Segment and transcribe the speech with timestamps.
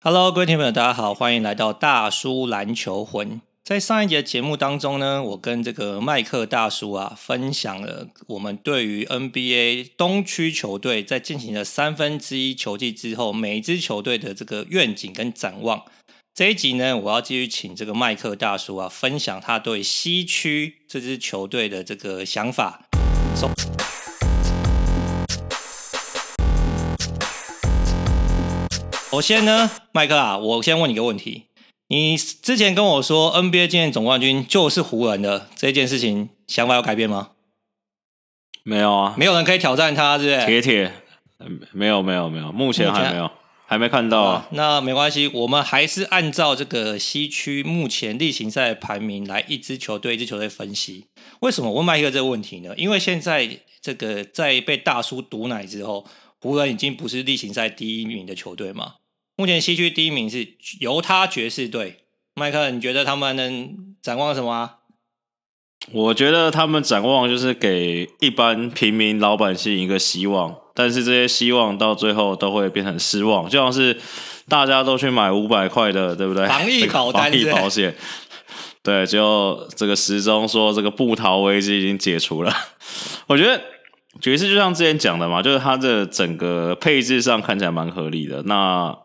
[0.00, 3.40] Hello，各位听众朋友，大家好，欢迎来到大叔篮球魂。
[3.64, 15.82] 在上一节节目当中呢，我跟这个麦克大叔啊，分享了我们对于 NBA 东区球队在进行了三分之一球季之后，每一支球队的这个愿景跟展望。
[16.32, 22.84] 这一集呢，我要继续请这个麦克大叔啊，分享他对西区这支球队的这个想法。
[29.10, 31.44] 首先呢，麦克啊，我先问你个问题：
[31.88, 37.30] 你之前跟我说 NBA 今年总冠军就是湖人的这件事情，想法有改变吗？
[38.64, 40.46] 没有啊，没有人可以挑战他，是不是？
[40.46, 40.92] 铁铁，
[41.72, 43.30] 没有没有没有，目前还没有，
[43.66, 44.46] 还没看到啊。
[44.52, 51.06] 那没关系，我们还是按照这个西区目前例行赛排名来一支球队一支球队分析。
[51.40, 52.74] 为什么我问麦克这个问题呢？
[52.76, 53.48] 因为现在
[53.80, 56.04] 这个在被大叔毒奶之后，
[56.40, 58.96] 湖人已经不是例行赛第一名的球队嘛。
[59.38, 60.48] 目前西区第一名是
[60.80, 61.98] 犹他爵士队，
[62.34, 64.78] 麦克，你觉得他们能展望什么啊？
[65.92, 73.96] 我觉得他们展望就是给一般平民老百姓一个希望，但是这些希望到最后都会变成失望，就像是
[74.48, 76.44] 大家都去买五百块的，对不对？
[76.48, 77.94] 防疫保单、防疫保险，
[78.82, 82.52] 对，就这个时钟说这个布逃危机已经解除了。
[83.28, 83.62] 我觉得
[84.20, 88.42] 爵士就像之前讲的嘛，就是它的整个配置上看起来蛮合理的。
[88.42, 88.98] 那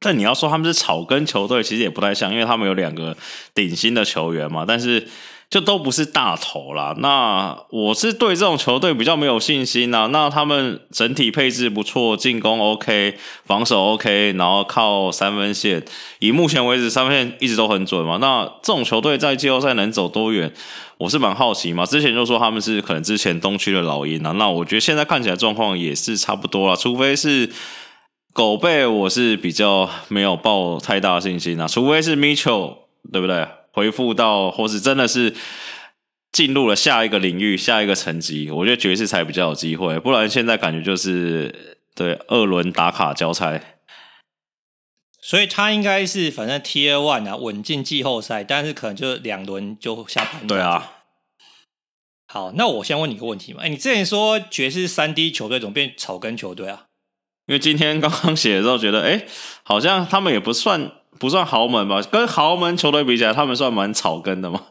[0.00, 3.16] 但你要说他们是草根球队，其实也不太像，因为他们有两个
[3.54, 5.06] 顶薪的球员嘛，但是
[5.50, 6.94] 就都不是大头啦。
[6.98, 10.08] 那我是对这种球队比较没有信心呐。
[10.10, 15.84] 那他们整体配置不错，进攻 OK，防守 OK，然后靠三分线，
[16.18, 18.16] 以目前为止三分线一直都很准嘛。
[18.16, 20.50] 那这种球队在季后赛能走多远，
[20.96, 21.84] 我是蛮好奇嘛。
[21.84, 27.50] 之前就说他们是可能之前东区的老鹰啊，那我觉得现在看起来状况也是差不多啦，除非是。
[28.34, 32.78] 狗贝，我是比较没有抱太大信心啊，除非是 Mitchell，
[33.12, 33.46] 对不对？
[33.70, 35.32] 回复到或是真的是
[36.32, 40.00] 进入了下一个领域、下一个层级，我觉得爵士才比较有机会。
[40.00, 43.60] 不然现在感觉就是对二轮打卡交差，
[45.20, 50.44] 所以他应该是反正 Tier One 啊，稳进季后赛，但是可能就两轮就下盘。
[50.44, 50.94] 对啊。
[52.26, 56.86] 好，那我先问你一个问题嘛，哎，你之前说爵士三 D 球队怎么变草根球队啊？
[57.46, 59.24] 因为今天刚刚写的时候，觉得哎，
[59.62, 62.00] 好像他们也不算不算豪门吧？
[62.02, 64.62] 跟豪门球队比起来，他们算蛮草根的嘛，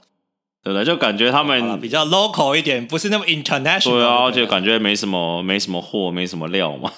[0.63, 0.83] 对不对？
[0.83, 3.91] 就感觉他们比较 local 一点，不是那么 international。
[3.91, 6.91] 对啊，就感觉没什么没什么货，没什么料嘛，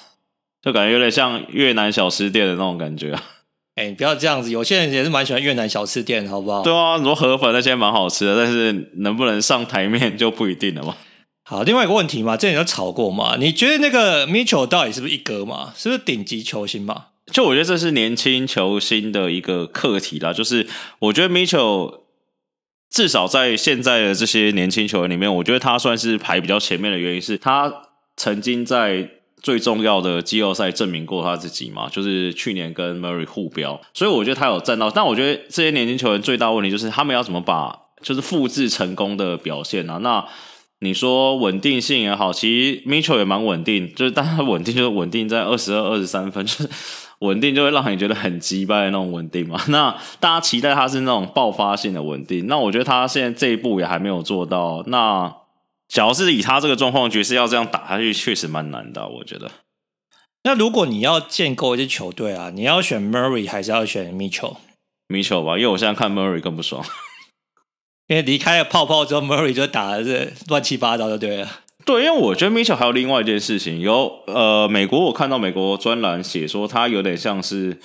[0.62, 3.22] 就感觉有点像越南小吃店的那种感觉啊。
[3.74, 6.62] 哎，你不要这样子，有些人也是蛮喜欢越南小吃店，好不好？
[6.62, 10.96] 对啊，很多河粉那些蛮好吃的，但是能不能上台面就不一定了嘛。
[11.48, 13.36] 好，另外一个问题嘛，之前有吵过嘛？
[13.38, 15.72] 你觉得那个 Mitchell 到底是不是一哥嘛？
[15.76, 17.04] 是不是顶级球星嘛？
[17.30, 20.32] 就我觉得这是年轻球星的一个课题啦。
[20.32, 20.66] 就是
[20.98, 22.00] 我觉得 Mitchell
[22.90, 27.72] 至少在现在的这些年轻球员里面，我觉得他算是排比较前面的原因是他
[28.16, 29.08] 曾经在
[29.40, 34.90] 最重要的季后赛证明过他自己嘛，就是去年跟 Murray 互飙，所以我觉得他有站到。
[34.90, 39.98] 但我觉得这些年轻球员最大问题就是他们要怎么把就是复制成功的表现啊？
[39.98, 40.26] 那
[40.80, 46.68] 你说稳定性也好，其实 Mitchell 也蛮稳定，就是但他稳定就是稳定在二十二、二十三分，就是
[47.20, 49.58] 稳定就会让你觉得很击败的那种稳定嘛。
[49.68, 54.84] 那大家期待他是那种爆发性的稳定，那我觉得他现在这一步也还没有做到。
[54.88, 55.34] 那
[55.88, 59.50] 假如是以他这个状况，爵士要这样打下去，确实蛮难的，我觉得。
[60.44, 66.84] 那如果你要建构一支球队啊，你要选 Murray 还是要选 Mitchell？Mitchell 吧，因为我现在看 Murray 更不爽。
[68.08, 71.48] 因为离开了泡泡之后，Murray 就打的是乱七八糟，就对了。
[71.84, 77.78] 对，因为我觉得 Mitchell 还有另外一件事情，有呃，美国我看到美国专栏写说他有点像是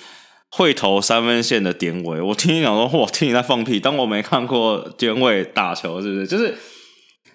[0.50, 2.20] 会投三分线的典韦。
[2.20, 6.26] 我听你讲说，我，听你在放屁，当我没看过典韦打球，是不是？
[6.26, 6.54] 就是，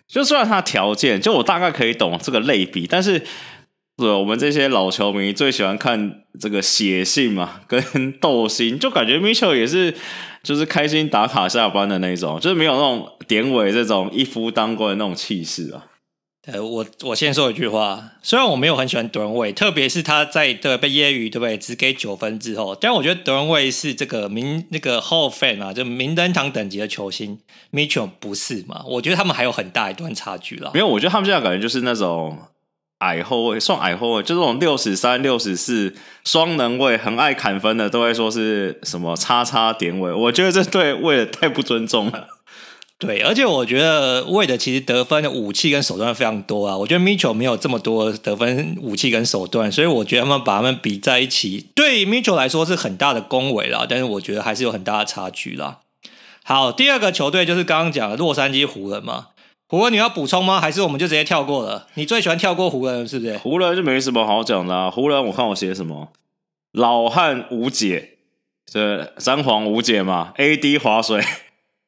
[0.07, 3.23] 就算他条件，就我大概可以懂这个类比，但是。
[3.99, 7.83] 对，我们这些老球迷最喜欢看这个血性嘛，跟
[8.21, 9.91] 斗心，就感觉 Mitchell 也是，
[10.47, 15.83] 就是开心打卡下班的那种，就是没有那种典韦这种一夫当关的那种气势啊。
[16.45, 21.57] 呃，我我先说一句话，虽然我没有很喜欢德文卫，特别是他在对被揶揄，对不对？
[21.57, 27.39] 只给九分之后，但我觉得德文卫是这个名那个 Hall of Fame 啊，就名人堂等级的球星
[27.73, 28.85] ，Mitchell 不是嘛？
[28.87, 30.71] 我觉得他们还有很大一段差距了。
[30.73, 32.37] 没有，我觉得他们现在感觉就是那种。
[32.99, 40.11] 矮后卫算矮后卫，就这种六十三、六十四双能位，很爱砍分的，都会说是什么叉叉点位。
[40.11, 42.27] 我觉得这对魏的太不尊重了。
[42.99, 46.75] 对，而且我觉得 Wade 其实得分的武器跟手段非常多啊。
[46.75, 53.85] 我觉得 Mitchell 没有这么多得分武器跟手段，所以我觉得他们把他们比在一起，对 Mitchell 来说是很大的恭维啦。
[53.87, 55.77] 但是我觉得还是有很大的差距啦。
[56.43, 59.27] 好，第二个球队就是刚刚讲的洛杉矶湖人嘛。
[59.67, 60.61] 湖人你要补充吗？
[60.61, 61.87] 还是我们就直接跳过了？
[61.95, 63.37] 你最喜欢跳过湖人是不是？
[63.37, 64.89] 湖人就没什么好讲的啊。
[64.89, 66.13] 湖人我看我写什么，
[66.71, 68.17] 老汉无解，
[68.65, 71.23] 这詹皇无解嘛？AD 划水。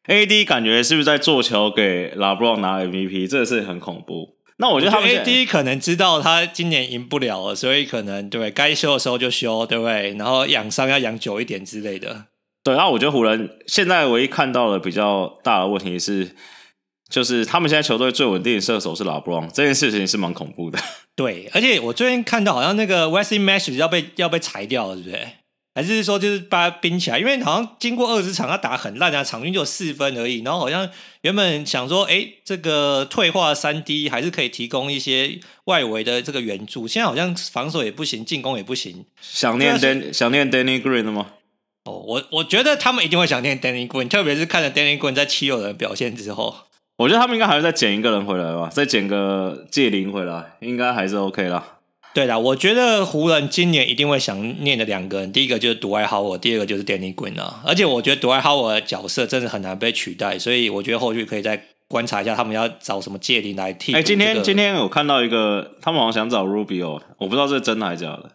[0.07, 3.27] A D 感觉是不是在做球给拉布朗拿 M V P？
[3.27, 4.37] 这个是很恐怖。
[4.57, 10.15] 那我觉得他们 A D 可能知道他今年赢不了了，所以可能对该休的时候就休，对不对？
[10.15, 12.25] 然后养伤要养久一点之类的。
[12.63, 16.35] 对，那我觉得湖人现在唯一看到的比较大的问题是，
[17.09, 20.79] 就是他们现在球队最稳定的射手是拉布朗，这件事情是蛮恐怖的。
[21.15, 25.27] 对，而且我最近看到好像那个 Wesley Matthews 要被要被裁掉了，对不对？
[25.75, 30.41] 还是说就是把他冰起来，因为好像经过二十场，他打很烂啊，场均就四分而已。
[30.41, 30.89] 然后好像
[31.21, 36.85] 原本想说，哎，这个退化三 D 还是可以提供一些外围的这个援助。
[36.87, 39.05] 现在好像防守也不行，进攻也不行。
[39.21, 41.27] 想念 Dan 想念 Danny Green 了吗？
[41.85, 46.55] 哦，我我觉得他们一定会想念 Danny Green，特别是看了 Danny Green 在七六人表现之后，
[46.99, 51.79] 我觉得他们应该还会再捡一个人回来吧，再捡个借灵回来，应该还是 OK 啦。
[52.13, 57.63] 对啦，我觉得湖人今年一定会想念的两个人，第一个就是独爱豪尔，第二个就是 Danny Green 啊。
[57.65, 63.99] 而且我觉得独爱豪尔的角色真的很难被取代，所以我觉得后续可以再观察一下他们要找什么界灵来替、这个。
[63.99, 68.31] 哎，今天今天我看到一个，他们好像想找 Rubio，我不知道这是真的还是假的。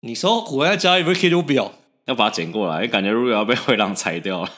[0.00, 1.70] 你说湖人要交易 Ricky Rubio，
[2.06, 4.50] 要把他捡过来，感觉 Rubio 要被灰狼裁掉了。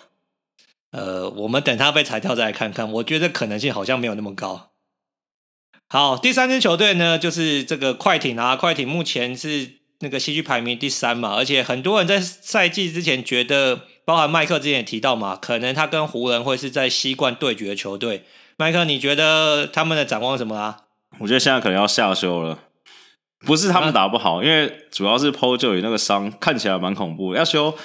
[0.93, 4.71] 呃，我们等他被裁掉再来看看，我觉得可能性好像没有那么高。
[5.89, 8.57] 好，第三支球队呢，就是这个快艇啊。
[8.57, 18.25] 快艇目前是那个西区排名第三嘛，而且很多人在赛季之前觉得，包含麦克之前也提到嘛，可能他跟湖人会是在西冠对决的球队。
[18.57, 20.79] 麦克，你觉得他们的展望是什么啊？
[21.19, 22.59] 我觉得现在可能要下修了，
[23.41, 27.77] 不是他们打不好，因为主要是 Paul George 那个伤看起来蛮恐怖，要修。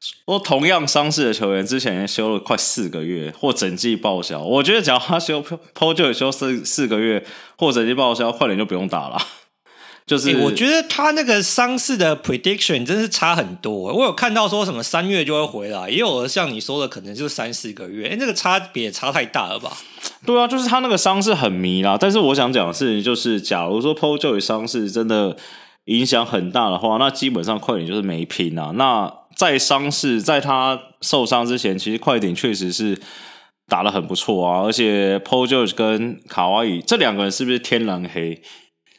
[0.00, 4.42] 说同样伤势的球员，之前也休了快四个月，或整季报销。
[4.42, 5.42] 我觉得只要他休
[5.74, 7.24] PO 就休四四个月，
[7.56, 9.18] 或整季报销，快点就不用打了。
[10.06, 13.92] 就是、欸、我觉得他那个伤势的 prediction 真是差很多。
[13.92, 18.06] 我有看到说什么三月就会回来，也有像你说的可能就是三四个月。
[18.06, 19.76] 哎、欸，那个差别差太大了吧？
[20.24, 21.98] 对啊，就是他那个伤势很迷啦。
[22.00, 25.36] 但是我想讲的事情就是，假如说 PO 就有伤势真的
[25.86, 28.70] 影响很大的话，那基本上快点就是没拼啊。
[28.76, 32.98] 那在伤势，在他受伤之前，其实快艇确实是
[33.68, 38.42] 打的很不错啊，而且 Paul George 跟卡哇伊这两个人是不是天然黑？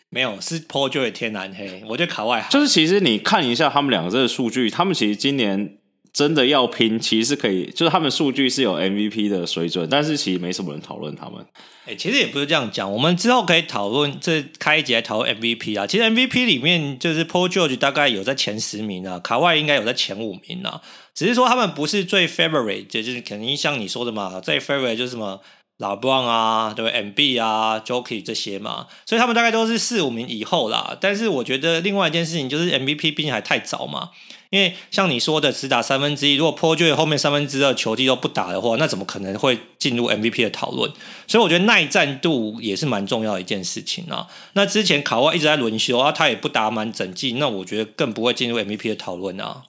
[0.09, 1.83] 没有，是 Paul George 天然黑。
[1.89, 5.79] 我觉得卡哇伊就是其实你看一下他们两个这个数据，他们其实今年。
[6.17, 11.45] 真的要拼，其实是可以，就是他们数据是有 MVP 的水准，但是其实没什么人讨论他们。
[11.85, 15.85] 哎、其实也不是这样讲，我们之后可以讨论，这开一集来讨论 MVP 啊。
[15.85, 20.81] 其实 MVP 里面就是 Paul George 大概有在前十名啊，卡哇伊应该有在前五名啊，
[21.13, 25.39] 只是说他们不是最 favorite，就是肯定像你说的嘛，最 favorite 就是什么
[25.77, 30.97] 老布朗啊，对不对？MB 啊，Jokic 这些嘛，所以他们大概都是四五名以后啦。
[30.99, 34.09] 但是我觉得另外一件事情就是 MVP 毕竟还太早嘛。
[34.49, 40.91] 因为像你说的，只打三分之一，如果 Paul George 后面三分之二球季都不打的话，那怎么可能会进入 MVP 的讨论？
[41.27, 44.27] 所以我觉得耐战度也是蛮重要的一件事情啊。
[44.53, 49.63] 那之前卡哇一直在轮休啊，他也不打满整季，那我觉得更不会进入 MVP 的讨论啊。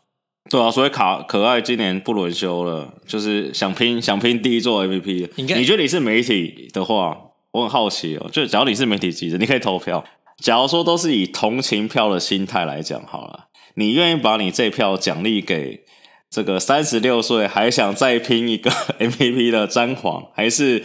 [0.51, 5.29] 对啊，所以卡可爱今年不轮休了，就是想拼想拼第一座 MVP。
[5.37, 7.19] 你觉得你是媒体的话，
[7.53, 10.03] 我很好奇哦，就假如你是媒体记者，你可以投票。
[10.39, 13.48] 假如说都是以同情票的心态来讲好了。
[13.79, 15.85] 你愿意把你这票奖励给
[16.29, 18.69] 这个三十六岁还想再拼一个
[18.99, 20.85] MVP 的詹皇，还是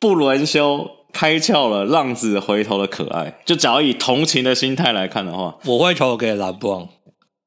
[0.00, 3.38] 不轮休开窍了浪子回头的可爱？
[3.44, 6.88] 就假如以同情的心态来看的话，我会投给拉布朗，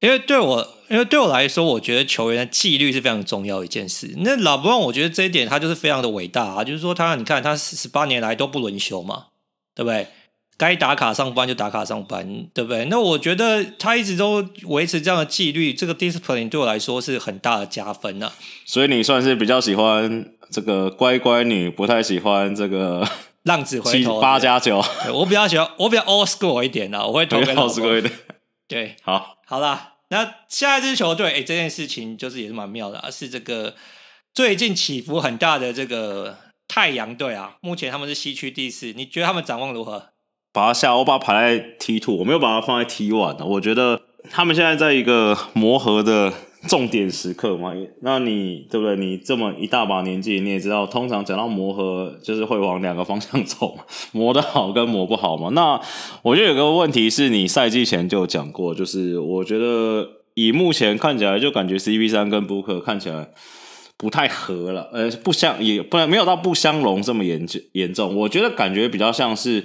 [0.00, 4.14] 因为对我，因为对我来说，我觉得球员的纪律是非常重要一件事。
[4.20, 9.26] 那老布朗，我觉得这一点他就是非常的伟大啊，就是说他，你看他十八年来都不轮休嘛，
[9.74, 10.06] 对不对？
[10.60, 12.84] 该打卡上班就打卡上班，对不对？
[12.90, 18.32] 那我觉得他一直都维持这样的纪律，这个 discipline 对我来说是很大的加分呢、啊。
[18.66, 23.08] 所以你算是比较喜欢这个乖乖女，不太喜欢这个
[23.44, 24.84] 浪子回头八加九。
[25.14, 28.12] 我比较喜欢，我比较 old school 一点啊，我会投给 old school 一点。
[28.68, 33.74] 对，好，好啦，那下一支球队，哎，这件事情就是也是蛮妙的啊，是这个
[34.34, 36.36] 最近起伏很大的这个
[36.68, 40.09] 太阳队啊，目前他们是西区第四，你觉得他们展望如何？
[40.52, 43.44] 把它下，我把它排在 T two，我没有把它放在 T one 的。
[43.44, 46.32] 我觉得他们现在在一个磨合的
[46.66, 47.72] 重点时刻嘛。
[48.02, 48.96] 那你对不对？
[48.96, 53.78] 你这么一大把年纪，你也知道，通常讲到磨合，就是会往两个方向走，
[54.10, 55.50] 磨得好跟磨不好嘛。
[55.50, 55.80] 那
[56.22, 63.28] 我觉得有个问题是你赛季前就讲过，就是我觉得以目前看起来，就感觉 cp 三跟 Booker 看起来
[63.96, 68.16] 不太合了，呃，不相也不没有到不相容这么严严重。
[68.16, 69.64] 我觉得感觉比较像是。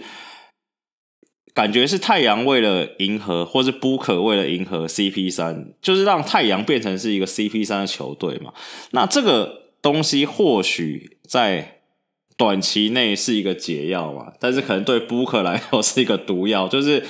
[1.56, 8.54] 感觉是太阳为了迎合，或是 Booker 为了迎合 CP 三，就是让太阳变成是一个 CP 三的球队嘛。
[8.92, 11.80] 那这个东西或许在
[12.36, 16.68] 短期内是一个解药嘛，但是可能对 Book 来说是一个毒药。
[16.70, 17.06] 就是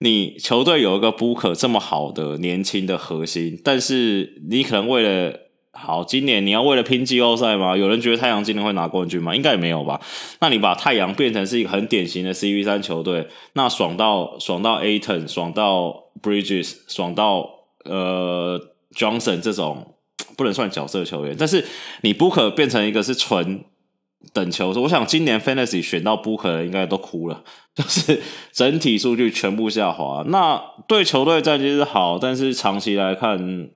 [0.00, 5.38] 你球队有一个 Book 这么好的年轻的核心，但是你可能为了
[5.72, 7.76] 好，今年你要为了拼季后赛吗？
[7.76, 9.36] 有人觉得太阳今年会拿冠军吗？
[9.36, 10.00] 应该也没有吧。
[10.40, 17.48] 那你把太阳变成是一个很典型的 CP 三球队，那爽到爽到 Aton，爽到 Bridges，爽到
[17.84, 18.60] 呃
[18.92, 19.94] Johnson 这种
[20.36, 21.64] 不能算角色球员，但是
[22.00, 23.64] 你 Booker 变成一个是纯
[24.32, 27.44] 等球，我想今年 Fantasy 选到 Booker 应该都哭了，
[27.76, 28.20] 就是
[28.52, 30.24] 整体数据全部下滑。
[30.26, 33.70] 那对球队战绩是好，但是长期来看。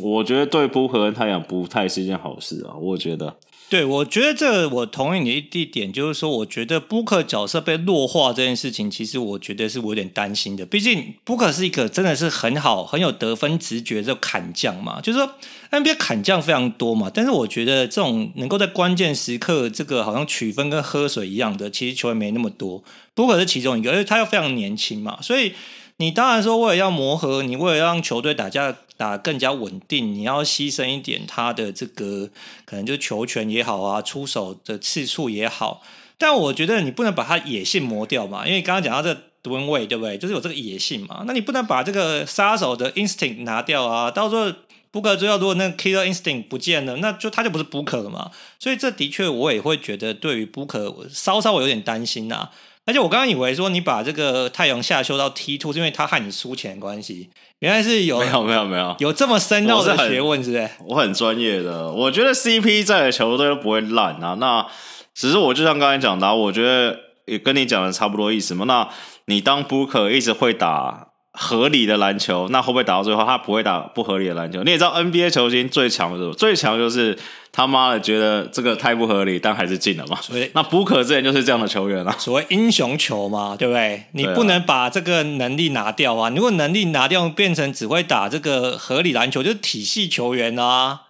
[0.00, 3.36] 我觉得对布克跟太阳不太是一件好事啊，我觉得。
[3.70, 10.66] 对，我觉得这我同意你的一点，就是说，我觉得布克角色被弱化这件事情，其实我觉得是我有点担心的。
[10.66, 15.28] 毕竟布克是一个真的是很好、很有得分直觉的砍将嘛，就是说
[15.70, 22.84] NBA 砍将非常多嘛，但是我觉得这种能够在关键时刻这个好像取分跟喝水一样的，其实球员没那么多。
[23.14, 25.52] 布克是其中一个，而且他又非常年轻嘛，所以。
[25.98, 32.28] 你当然说，为了要磨合，你为了让球队打架打更加稳定，你要牺牲一点他的这个
[32.64, 35.82] 可能就是球权也好啊，出手的次数也好。
[36.18, 40.18] 但我觉得你不能把他野性磨掉嘛，因为刚刚讲到这个 Dwyane Wade 对不对？
[40.18, 41.24] 就是有这个野性嘛。
[41.26, 44.50] 那你不能把这个杀手的 instinct 拿掉啊，到时候
[44.92, 48.30] Booker 最后如果那个 killer instinct 不见了，那就他就不是 book 了嘛。
[48.58, 52.50] 所以这的确我也会觉得对于 book，稍稍我有点担心呐、啊。
[52.86, 60.70] 而且我刚刚以为说你把这个太阳下修到 T two 是因为他害你输钱关系，原来是有没有没有没有有这么深奥的学问，是不是？
[60.86, 64.34] 我很专业的，我觉得 CP 在的球队都不会烂啊。
[64.38, 64.66] 那
[65.14, 68.64] 只是我就像刚才讲的、啊，我觉得也跟你讲的差不多意思嘛。
[68.66, 68.88] 那
[69.26, 71.08] 你当 Booker 一直会打。
[71.36, 74.62] 合理的篮球，那会不会打到最后他不会打不合理的篮球？
[74.62, 76.34] 你也知道 NBA 球星最强的是什么？
[76.34, 77.18] 最强就是
[77.50, 80.16] 他妈的觉得这个太不合理，但还是进了嘛。
[80.20, 84.04] 所以那 Booker 之前就是这样的球员啊，所谓英雄球嘛，对不对？
[84.12, 86.30] 你不能把这个能力拿掉啊！
[86.30, 91.00] 如果能力拿掉，变成只会打这个合理篮球，就是体系球员啊。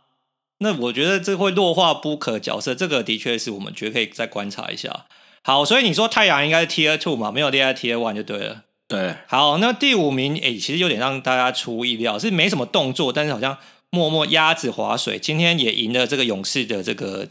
[0.61, 5.05] 那我觉得这会弱化 Booker 角色，这个的确是我们觉得可以再观察一下。
[5.43, 8.63] 好，所以你说太阳应该是 Tier Two 嘛，没有列在 Tier One 就对了。
[8.95, 13.57] 对，好，那第五名，哎，其实有点让大家出意料，是没什么动作，但是好像
[13.91, 17.27] 默默鸭子划水，今天也赢了这个勇士的这个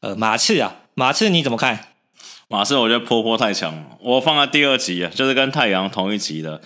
[0.00, 1.88] 呃马刺啊，马刺你怎么看？
[2.48, 6.60] 马刺我觉得波波太强了，我放在第二集啊，就是跟太阳同一集的。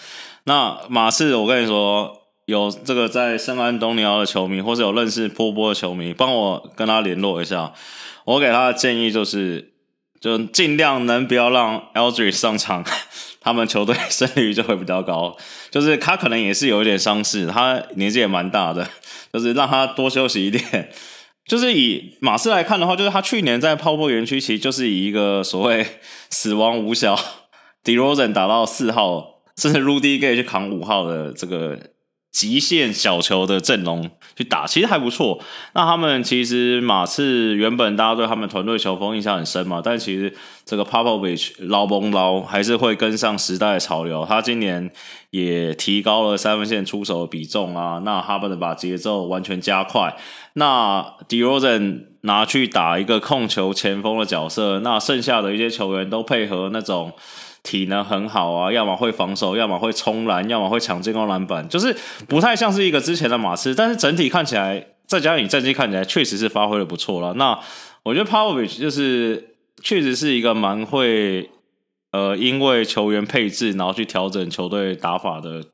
[0.44, 7.72] 那马刺，我跟你说，有这个在圣安东尼奥的球迷，或是有认识波波的球迷，帮我跟他联络一下。
[8.24, 9.72] 我给他的建议就是，
[10.20, 12.84] 就尽量能不要让 Aldridge 上场。
[13.46, 15.36] 他们球队胜率就会比较高，
[15.70, 18.86] 就是他可能也是有一点伤势，他年纪也蛮大的，
[19.32, 20.90] 就是让他多休息一点。
[21.46, 25.86] 就是以马刺来看的话，就是他去年在泡沫园区，其实就是以一个所谓
[26.28, 27.16] 死亡五小
[27.84, 31.78] ”，Derozen 打到四号，甚至 Rudy Gay 去扛五号的这个。
[32.32, 35.40] 极限小球的阵容去打，其实还不错。
[35.72, 40.32] 那他们其实马刺原本大家对他们团队球风印象很深嘛，但其实
[40.64, 44.26] 这个 Popovich 捞崩捞还是会跟上时代潮流。
[44.28, 44.90] 他今年
[45.30, 50.14] 也提高了三分线出手的比重啊，那他们把节奏完全加快。
[50.52, 57.12] 那 DeRozan 拿去打一个控球前锋的角色，那剩下的一些球员都配合那种。
[57.66, 61.94] 体能很好啊，要么会防守，要么会冲篮，要么会抢进攻篮板，就是
[62.28, 63.74] 不太像是一个之前的马刺。
[63.74, 67.34] 但是整体看起来，再加上你战绩看起来，确实是发挥的不错了。
[67.34, 67.58] 那
[68.04, 71.50] 我觉得 Popovich 就是确实是一个蛮会
[72.12, 75.64] 呃，因为球员配置然后去调整球队打法的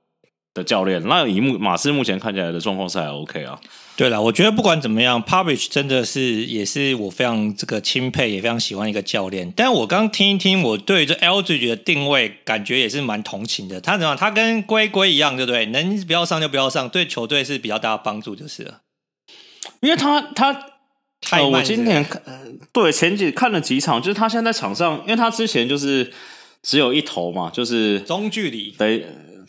[0.55, 1.03] 的教练。
[1.07, 3.61] 那以目马刺目前看起来的状况是还 OK 啊。
[4.03, 9.53] 对了，我觉得不管怎么样 p u b l i s h 真的是也是我非常这个钦佩，也非常喜欢一个教练。
[9.55, 13.81] 但我刚听一听，我对这 Aldridge 的定位感觉也是蛮同情的。
[13.81, 14.17] 他怎么样？
[14.17, 15.67] 他跟龟龟一样，对不对？
[15.67, 18.81] 能不要上就不要上，对球队是比较大的帮助就是了。
[19.79, 20.53] 因为他他
[21.21, 22.21] 太慢、呃，我今年看
[22.73, 26.13] 对前几看了几场，就是他现在在场上，因为他之前就是
[26.61, 28.75] 只有一头嘛，就是中距离。
[28.77, 29.07] 对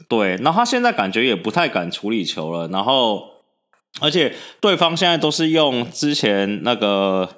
[0.07, 3.32] 对，然后他现在感觉也不太敢处理球了，然后。
[3.99, 7.29] 而且对方现在都是用之前那个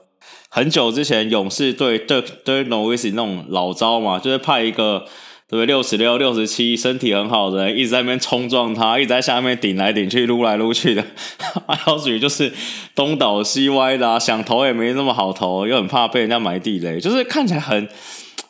[0.50, 5.06] 很久之前勇士队对 Dirk Nowitzki 那种老招嘛，就是派一个。
[5.48, 5.68] 对不对？
[5.68, 11.06] 六十六、六十七，身体很好的人，一直在那边冲撞他，一直在下面顶来顶去、撸来撸去的，
[11.70, 12.52] 还有属于就是
[12.96, 17.88] 东倒西歪的、啊，想投也没那么好投，又很怕被人家埋地雷，就是看起来很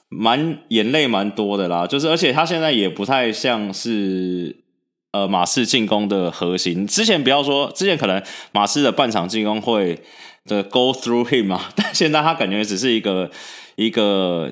[0.08, 1.86] 蛮眼泪蛮多的啦。
[1.86, 4.64] 就是而且他现在也不太像是
[5.16, 6.86] 呃马刺进攻的核心。
[6.88, 10.00] 之前不要说，之前可能马刺的半场进攻会
[10.46, 13.30] 的 go through him 嘛，但现在他感觉只是一个
[13.76, 14.52] 一个。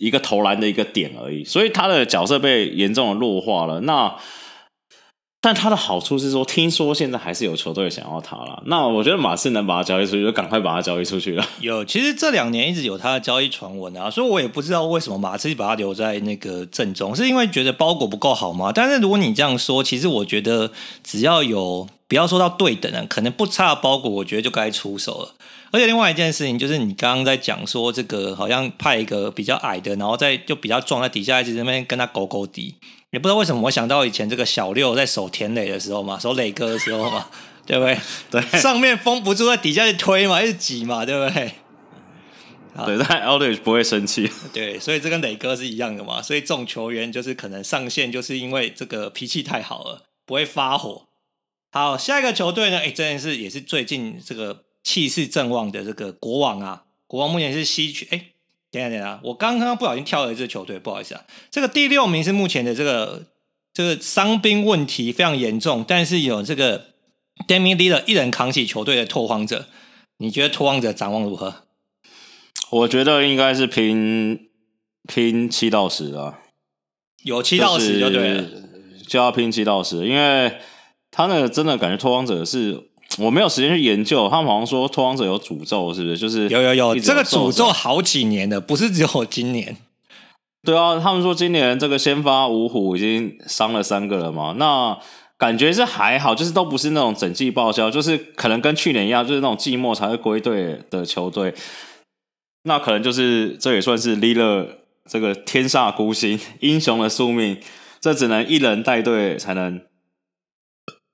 [0.00, 3.80] 一个投篮的一个点而已，所以他的角色被严重的弱化了。
[3.80, 4.14] 那
[5.48, 8.62] 但他的好处是说，听说现在还是有球队想要他了。
[8.66, 11.48] 那我觉得马刺能把他交易出去，就赶快把他交易出去了。
[11.60, 18.70] 有，其实这两年一直有他的交易传闻啊，所以我也不知道为什么马刺把他留在那个阵中，是因为觉得包裹不够好吗？
[18.74, 20.70] 但是如果你这样说，其实我觉得
[21.02, 25.30] 只要有不要说到对等的，可能不差的包裹，我觉得就该出手了。
[25.70, 32.74] 而且另外一件事情就是，你刚刚在讲说这个好像派一个比较矮的，然后再就比较壮，在底下一直在那边跟他勾勾底，
[33.10, 37.28] 也不知道为什么我想到以前这个小六在守田磊的时候嘛，守磊哥的时候嘛，
[37.66, 37.98] 对不对？
[38.30, 41.52] 对，上面封不住，在底下去推嘛，一直挤嘛，对不对？
[42.86, 44.30] 对，但 Aldridge 不会生气。
[44.52, 51.06] 对，所以这跟磊哥是一样的嘛，所以这种球员就是可能上线就是因为这个脾气太好了，不会发火。
[51.70, 52.78] 好，下一个球队呢？
[52.78, 54.64] 哎，这件事也是最近这个。
[54.84, 58.08] 气势正旺的这个国王啊，国王目前是西区。
[58.10, 58.28] 哎，
[58.70, 61.24] 等下等下，我刚刚不小心跳了一支球队，不好意思啊。
[61.50, 63.24] 这个第六名是目前的这个
[63.72, 66.86] 这个伤兵问题非常严重，但是有这个
[67.46, 69.66] Damian Lillard 一人扛起球队的拓荒者。
[70.18, 71.62] 你觉得拓荒者展望如何？
[72.70, 74.50] 我觉得应该是拼
[75.06, 76.40] 拼七到十啊，
[77.22, 78.44] 有七到十就对了，
[79.06, 80.58] 就要拼七到十，因为
[81.10, 82.88] 他那个真的感觉拓荒者是。
[83.16, 86.18] 我没有时间去研究，他们好像说拓荒者有诅咒，是不是？
[86.18, 89.76] 就是有有有，这个诅咒好几年的，不是只有今年。
[90.62, 94.96] 对啊，他们说今年这个先发五虎已经伤了三个了嘛，那
[95.38, 101.54] 感觉是还好，就是都不是那种整季报销，就是可能跟去年一样，就是那种季末才会归队的球队。
[102.64, 104.66] 那可能就是这也算是 Lillard
[105.08, 107.56] 这个天煞孤星，英雄的宿命，
[108.00, 109.80] 这只能一人带队才能。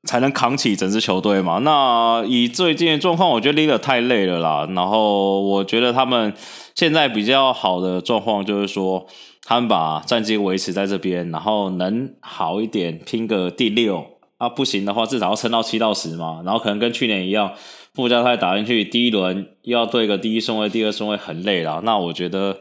[0.05, 1.59] 才能扛起整支球队嘛？
[1.59, 4.69] 那以最近的状况，我觉得 l i l a 太累了啦。
[4.75, 6.33] 然后我觉得他们
[6.75, 9.07] 现在比较好的状况就是说，
[9.45, 14.05] 他们把战绩维持在这边，然后能好一点拼个第六
[14.39, 16.43] 啊，不行的话至少要撑到七到十嘛。
[16.45, 17.53] 然后可能跟去年一样，
[17.95, 21.81] 附加赛打进去第一轮又要对个第一顺位、第二顺位很累了。
[21.83, 22.59] 那我觉得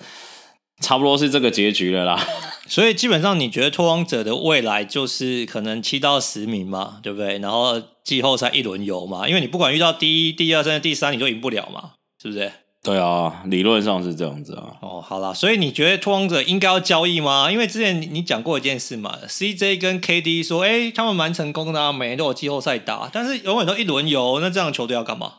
[0.83, 2.19] 差不多是这个结局了啦。
[2.67, 7.39] 所以基本上，你觉得拓荒者的未来就是可能七到十名嘛，对不对？
[7.39, 11.91] 然后季后赛一轮游嘛，因为你不管遇到第一、第二、甚至第三，你都赢不了嘛，
[12.21, 12.51] 是不是？
[12.83, 14.75] 对啊，理论上是这样子啊。
[14.81, 17.49] 哦，好啦，所以你觉得拓荒者应该要交易吗？
[17.49, 25.35] 因为之前你讲过一件事嘛，CJ 跟 KD 说，哎，他们蛮成功的啊，每年都有季后赛打，但是永远都一轮游，那这样的球队要干嘛？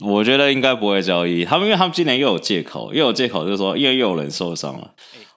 [0.00, 4.90] 我觉得应该不会交易他们，因为他们今年又有借口，又有借口，就是说因为又有人受伤了。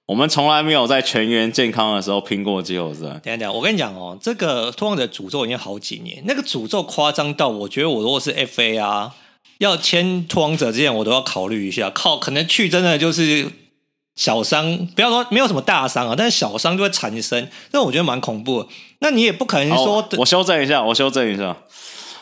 [0.05, 3.01] 我们从来没有在全员健康的时候拼过季后赛。
[3.01, 9.13] 等一下，等下，我跟你讲哦，这个拓荒者诅咒已经好几年，那个诅咒夸张到，我觉得我如果是 FA 啊，
[9.59, 11.89] 要签拓荒者之前，我都要考虑一下。
[11.89, 13.47] 靠，可能去真的就是
[14.15, 18.69] 小伤，不要说没有什么大伤啊，但是小伤就会产生，那我觉得蛮恐怖的。
[18.99, 21.55] 那你也不可能说，我修正一下，我修正一下。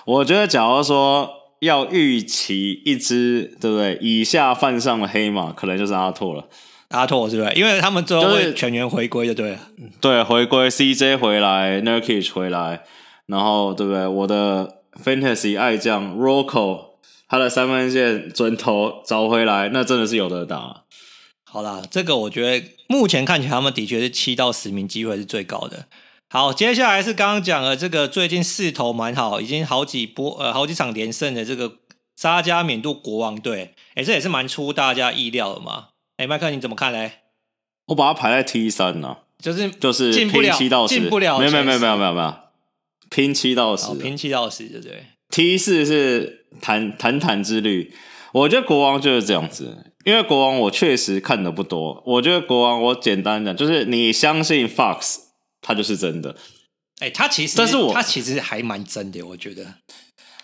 [0.06, 1.28] 我觉得，假如说
[1.62, 3.98] 要预期一支，对不对？
[4.02, 6.48] 以下犯上的黑马，可能就是阿拓了。
[6.90, 7.54] 阿拓是不是？
[7.54, 9.60] 因为他们最后会全员回归，就对了。
[10.02, 12.82] 对，回归 CJ 回来，Nurkic 回来，
[13.28, 14.08] 然后对不对？
[14.08, 16.96] 我的 Fantasy 爱将 Rocco
[17.30, 20.84] 他的三分线准头找回来，那真的是有的打。
[21.44, 25.86] 好啦，这个我觉得目前看起来他们的确是七到十名机会是最高的。
[26.34, 31.74] 好，接下来是刚刚讲的这个最近势头蛮好，已经好几波呃好几场连胜的这个
[32.16, 35.90] 沙加缅度国王队，哎，这也是蛮出大家意料的嘛。
[36.16, 37.12] 哎，麦克，你怎么看嘞？
[37.88, 42.34] 我把它排在 T 三呢、啊，就是就是拼七到十，进不了，没有没有没有没有没有没有，
[43.10, 47.94] 拼七到十，拼七到十，对不对？T 四是坦坦坦之旅，
[48.32, 55.18] 我觉得国王就是这样子，因为国王我确实看的不多，我觉得国王我简单讲就是你相信 Fox，
[55.62, 56.36] 他就是真的。
[57.00, 59.66] 哎，他其实，但是我他其实还蛮真的，我觉得。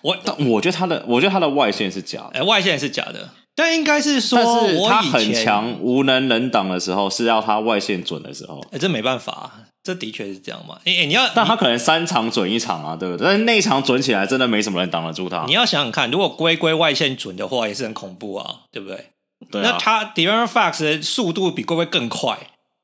[0.01, 3.29] 我但我觉得他的，我觉得他的外线是假的，哎，外线是假的。
[3.55, 8.63] 但应该是说，但是他很强，无能人挡的时候是要他外线准的时候。
[8.71, 9.51] 哎，这没办法，
[9.83, 10.79] 这的确是这样嘛？
[10.85, 13.25] 哎、欸，你要，但他可能三场准一场啊，对不对？
[13.25, 15.43] 但是那一场准起来，真的没什么人挡得住他。
[15.47, 19.05] 你要想想看，如果龟龟外线准的话，也是很恐怖啊，对不对？
[19.51, 22.37] 对啊、那他 De'Aaron Fox 的速度比龟龟更快，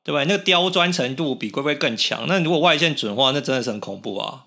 [0.04, 0.26] 对不对？
[0.26, 2.26] 那个刁钻程度比龟龟更强。
[2.28, 4.42] 那如果外线准的话，那真的是很恐怖啊。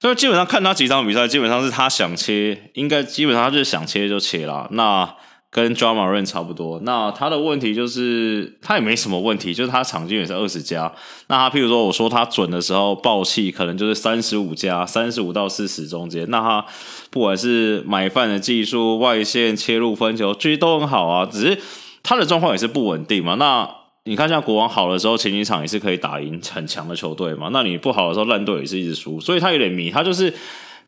[0.00, 4.66] 所以基本上看他几场比赛，基本上是他想切，应该基本上他就是想切就切啦。
[4.70, 5.14] 那
[5.50, 6.80] 跟 Drama Run 差不多。
[6.84, 10.90] 那他的问题就是他也没什么问题，就是他场均也是二十加。
[11.26, 16.24] 那他譬如说我说他准的时候爆气，可能就是三十五加，三十五到四十中间。
[16.30, 16.64] 那他
[17.10, 21.26] 不管是买饭的技术、外线切入分球，其实都很好啊。
[21.26, 21.60] 只是
[22.02, 23.34] 他的状况也是不稳定嘛。
[23.34, 23.68] 那
[24.10, 27.48] 你看像国王好的时候，前几场也是可以打赢很强的球队嘛。
[27.52, 30.34] 那你不好的时候，烂队也是一直输，所以他有点迷，他就是。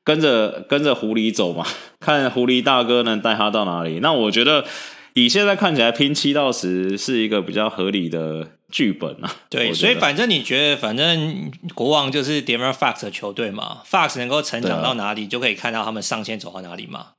[0.04, 1.64] 跟着跟着狐狸走嘛，
[2.00, 4.00] 看狐狸大哥能带他到哪里。
[4.00, 4.64] 那我觉得
[5.12, 9.30] 以现在看起来拼七到十是一个比较合理的剧本啊。
[9.48, 17.10] 对，所以反正你觉得，反正国王就是 De'Aaron Fox 的球队嘛，Fox 能够成长到哪里，就可以看到他们上限走到哪里嘛。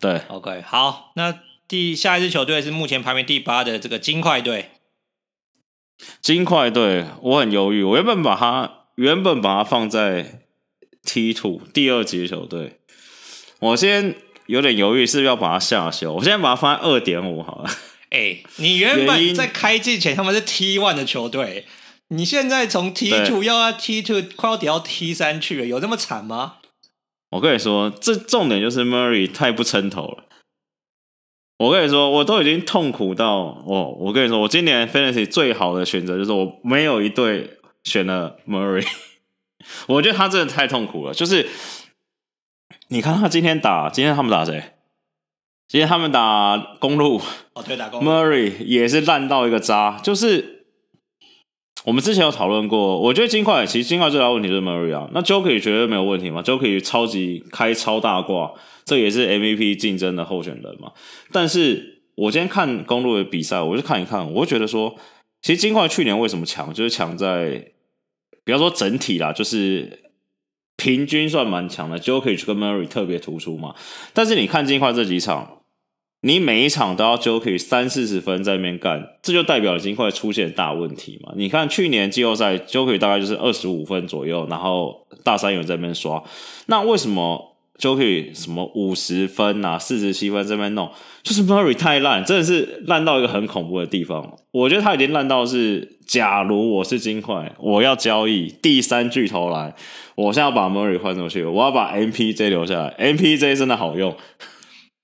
[0.00, 1.34] 对，OK，好，那
[1.68, 4.70] 第下一支球队是目前排名第八的这个金块队。
[6.20, 10.38] 金块队，我很犹豫，我原本把它原本把它放在。
[11.04, 12.78] T two 第二级球队，
[13.58, 14.14] 我先
[14.46, 16.12] 有点犹豫，是不是要把它下修？
[16.12, 17.68] 我现在把它放在二点五好了。
[18.10, 21.66] 哎、欸，你原本在开季前他们是 T one 的球队，
[22.10, 26.58] 你现在从 T two 要到 T two，快要跌到 T 三去了，有这么惨吗？
[27.30, 30.24] 我跟你说，这重点就是 Murray 太不称头了。
[31.58, 38.86] 我跟你说，我都已经痛苦到我，我跟你说，我今年 Fantasy 最好的选择就是我没有一队选了 Murray。
[39.86, 41.48] 我觉得他真的太痛苦了，就是
[42.88, 44.72] 你看他今天打，今天他们打谁？
[45.68, 47.20] 今天他们打公路，
[47.54, 49.98] 哦，对，打公路，Murray 也是烂到一个渣。
[50.02, 50.61] 就是
[51.84, 55.08] 我们之前有讨论过，我觉得金块其实金块最大问题就是 Murray 啊。
[55.12, 58.52] 那 Jokic 绝对没有问题嘛？Jokic 超级开超大挂，
[58.84, 60.92] 这也是 MVP 竞争的候选人嘛。
[61.32, 64.94] 但是我今天看公路的比赛，我就看一看，我就觉得说，
[65.40, 67.68] 其实金块去年为什么强，就是强在。
[68.44, 70.10] 比方说整体啦，就是
[70.76, 73.72] 平均算蛮强的，Jokic 跟 Murray 特别突出嘛。
[74.12, 75.61] 但是你看金块这几场，
[76.22, 81.32] 你每一场都要 Jokic 三四十分在那边干，这就代表金块出现大问题嘛。
[81.36, 86.24] 你看去年季后赛 Jokic 大概就是二十五分左右，然后大三元在那边刷，
[86.66, 87.50] 那为什么？
[87.78, 90.88] 就可以什么五十分啊，四十七分这边弄，
[91.24, 94.36] 就是 Murray 太烂，真的是烂到一个很恐怖的地方。
[94.52, 99.74] 我觉得他已经烂到是，假如我是金块，我要交易第三巨头来，
[100.14, 104.14] 我现在要把 Murray 换出去，我要把 MPJ 留下来，MPJ 真的好用。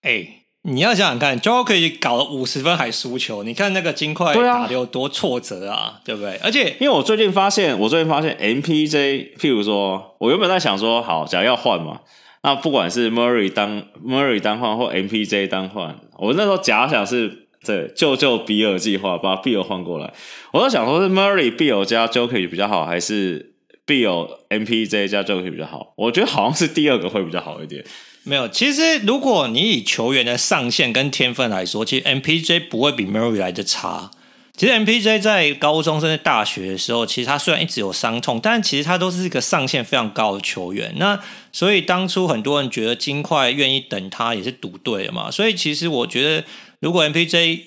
[0.03, 0.38] 哎、
[0.69, 6.39] 你要想想看，Jo 可以搞了五十分还输球，你看那个金块打的有多挫折啊，对不对？
[6.43, 12.01] 而且，因为我最近发现，我最近发现 MPJ，譬如说，我原本在想说，好，假如要换嘛。
[12.43, 20.13] 那不管是 Murray 当 Murray 单换或 MPJ 单换，我那时候假想是对救救比尔计划，把比尔换过来。
[20.53, 23.55] 我在想说，是 Murray 比尔加 Jokic 比较好，还是
[23.89, 25.95] 必有 MPJ 加状元比较好？
[25.97, 27.83] 我觉得好像是第二个会比较好一点。
[28.25, 34.11] 没有，其实如果你以球员的上限跟天分来说，其实 MPJ 不会比 Murray 来的差。
[34.55, 40.93] 其实 MPJ 在高中甚至大学的时候，其实他虽然一直有伤痛，但其实他都是一个上限非常高的球员。
[40.97, 41.19] 那
[41.51, 45.31] 所以当初很多人觉得金块愿意等他也是赌对了嘛。
[45.31, 46.45] 所以其实我觉得，
[46.81, 47.61] 如果 MPJ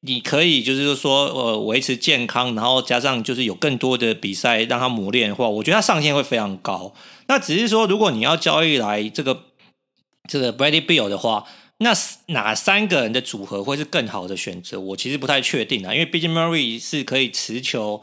[0.00, 6.94] 你可以就是说呃维持健康，然后加上就是有更多的比赛让他磨练的话，我觉得他上限会非常高。
[7.26, 9.44] 那只是说，如果你要交易来这个
[10.28, 11.46] 这个 Brady Bill 的话。
[11.82, 11.94] 那
[12.26, 14.78] 哪三个人的组合会是更好的选择？
[14.78, 18.02] 我其实不太确定啊，因为毕竟 Murray 是可以持球，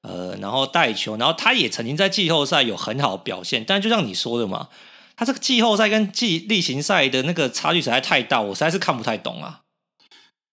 [0.00, 3.62] 呃，然后带球，然后他也曾经在季后赛有很好的表现。
[3.66, 4.70] 但就像你说的嘛，
[5.14, 9.60] 他这个季后赛跟季例行赛的那个差距实在太大，我实在是看不太懂啊。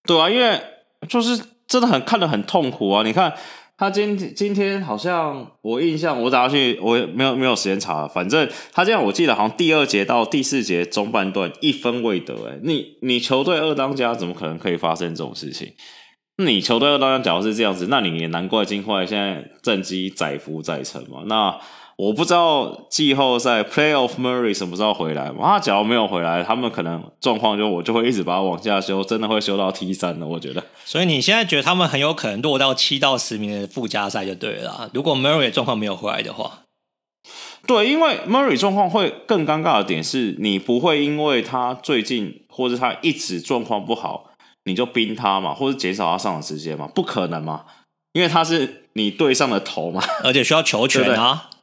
[0.05, 0.61] 对啊，因为
[1.07, 3.33] 就是真的很看得很痛苦啊，你看。
[3.77, 15.73] 他今今天好像我印象，我打下去我也没有没有时间查，反正他这样我记得好像第二节到第四节中半段一分未得，诶你你球队二当家怎么可能可以发生这种事情？
[16.37, 21.59] 你球队二当家假如是这样子，那你也难怪金块现在战绩载浮载沉嘛，那。
[21.97, 25.47] 我不知道季后赛 Playoff Murray 什么时候回来嘛？
[25.47, 30.27] 他假如没有回来，他们可能状况就我就会一直把他往下修，真的会修到 T 三的。
[30.27, 30.61] 我觉得。
[30.83, 34.89] 所以你现在觉得他们很有可能落到七到十名的附加赛就对了。
[34.93, 36.63] 如果 Murray 状况没有回来的话，
[37.65, 44.31] 对，因为 Murray 状况会更尴尬的点是你不会因为他最近或者他一直状况不好，
[44.65, 46.89] 你就冰他嘛，或者减少他上场时间嘛？
[46.93, 47.63] 不可能嘛？
[48.11, 48.81] 因为他是。
[48.97, 51.49] 你队上的头嘛，而且需要球权啊。
[51.51, 51.54] 对，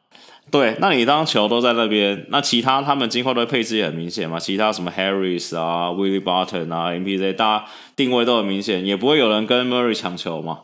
[0.52, 7.64] 对那你当球都在那边，那其他他们进化队配置也很明显嘛，其他什么 Harris 啊、Willie Barton 啊、MPJ，大家
[7.96, 10.58] 定位都很明显，也不会有人跟 Murray 抢球嘛。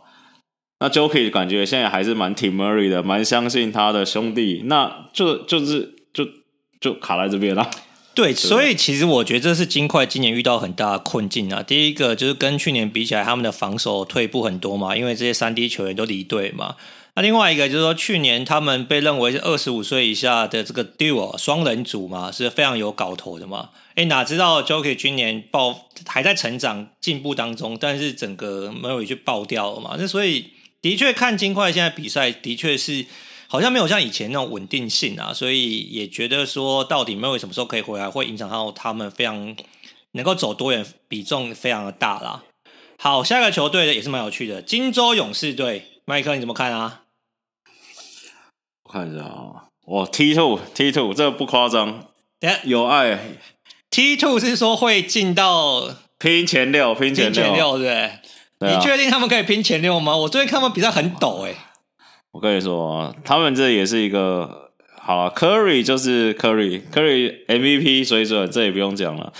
[0.80, 6.26] 那 Joki 感觉现在还是蛮挺 Murray 的，蛮相信他的兄弟，那就就是就
[6.78, 7.70] 就卡在这边了。
[8.14, 11.62] 对，所以其实我觉得这是金块今年遇到很大的困境啊。
[11.62, 16.74] 第一个就是跟去年比起来，他们的防守退步很多嘛，因为这些三 D 球员都离队嘛。
[17.18, 23.70] 那另外一个就是说，去年他们被认为是二十五岁以下的这个 duo 双人组嘛，是非常有搞头的嘛。
[23.96, 29.96] 哎，哪知道 Jokic 今年爆还在成长进步当中，但是整个 Murray 就爆掉了嘛。
[29.98, 33.04] 那所以的确看金块现在比赛，的确是
[33.48, 35.32] 好像没有像以前那种稳定性啊。
[35.34, 39.56] 所以也觉得说，到底 Murray 什么时候可以回来，会影响到他们非常
[40.12, 42.44] 能够走多远，比重非常的大啦。
[42.96, 47.02] 好，下一个球队的也是蛮有趣的，金州勇士队，麦克你怎么看啊？
[48.88, 52.06] 我看一下啊，哇，T two T two，这个不夸张，
[52.64, 53.18] 有爱。
[53.90, 58.10] T two 是说会进到拼前六，拼前六，拼前六对
[58.58, 58.74] 不对？
[58.74, 60.16] 你确定他们可以拼前六吗？
[60.16, 61.54] 我最近看他们比赛很抖哎。
[62.30, 69.34] 我跟你说，他们这也是一个好了，Curry 就是 Curry，Curry MVP 水准，这也不用讲了。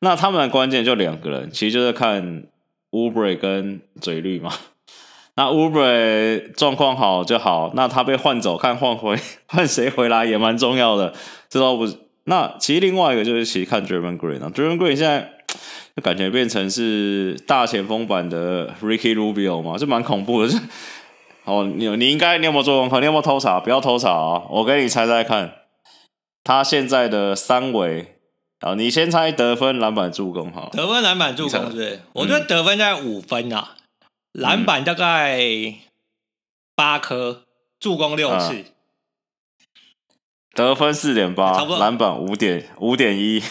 [0.00, 2.44] 那他们的关键就两个人，其实就是看
[2.90, 4.52] Oubre 跟嘴绿嘛。
[5.40, 11.14] 那 Oubre 状况好就好，那他被换走，看换回 换谁回来也蛮重要的，
[11.48, 11.96] 这倒不是。
[12.24, 15.32] 那其实另外一个就是其实看 Draymond Green 啊，Draymond Green 现在
[15.96, 20.52] 就感觉变成是大前锋版的 Ricky Rubio 嘛，就蛮恐怖的。
[21.46, 23.00] 哦，你你应该你有没有做功课？
[23.00, 23.58] 你有没有偷查？
[23.58, 24.42] 不要偷查啊！
[24.50, 25.54] 我给你猜猜看，
[26.44, 28.16] 他现在的三围
[28.60, 30.68] 啊，你先猜得分、篮板、助攻哈。
[30.72, 32.00] 得分、篮板、助攻是？
[32.12, 33.76] 我觉得得分在五分啊。
[34.32, 35.40] 篮板大概
[36.74, 37.44] 八颗，
[37.78, 38.64] 助攻六次，嗯、
[40.54, 43.42] 得分四点八，篮板五点五点一，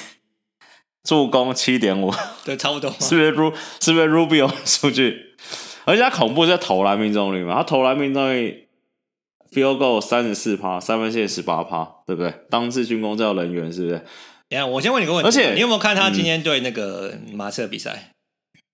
[1.04, 2.14] 助攻七点五，
[2.46, 2.90] 对，差不多。
[3.00, 5.36] 是不是 Ru 是不是 Rubio 数据？
[5.86, 7.56] 而且他恐怖是投篮命中率嘛？
[7.56, 8.70] 他投篮命中率
[9.52, 12.34] Field Goal 三十四趴，三分线十八趴，对不对？
[12.50, 14.06] 当次军工这人员是不是？
[14.48, 18.14] 等下我先问你个问题，而且你有没有看他今天对那个马刺的比赛？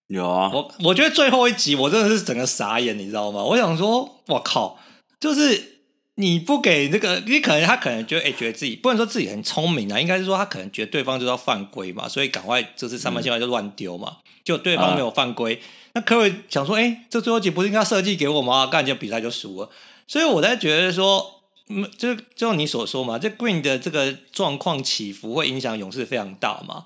[0.08, 3.44] 有啊，我我觉得最后一集我真的是整个傻眼，你知道吗？
[3.44, 4.78] 我想说，我靠，
[5.20, 5.80] 就是
[6.16, 15.60] 你不给那个，你可能他可能就哎、欸、觉得自己不能说自己很聪明啊，应该是说他可能觉得对方就要犯规嘛，所以赶快就是三分线外就乱丢嘛，就、嗯、对方没有犯规，啊、
[15.96, 18.68] 那科瑞想说，哎、欸，这最后一集不是应该设计给我吗？
[18.68, 19.70] 干就比赛就输了，
[20.08, 26.86] 所以我在觉得说，嗯，就就你所说嘛，这 Green 的这个状况起伏会影响勇士非常大嘛。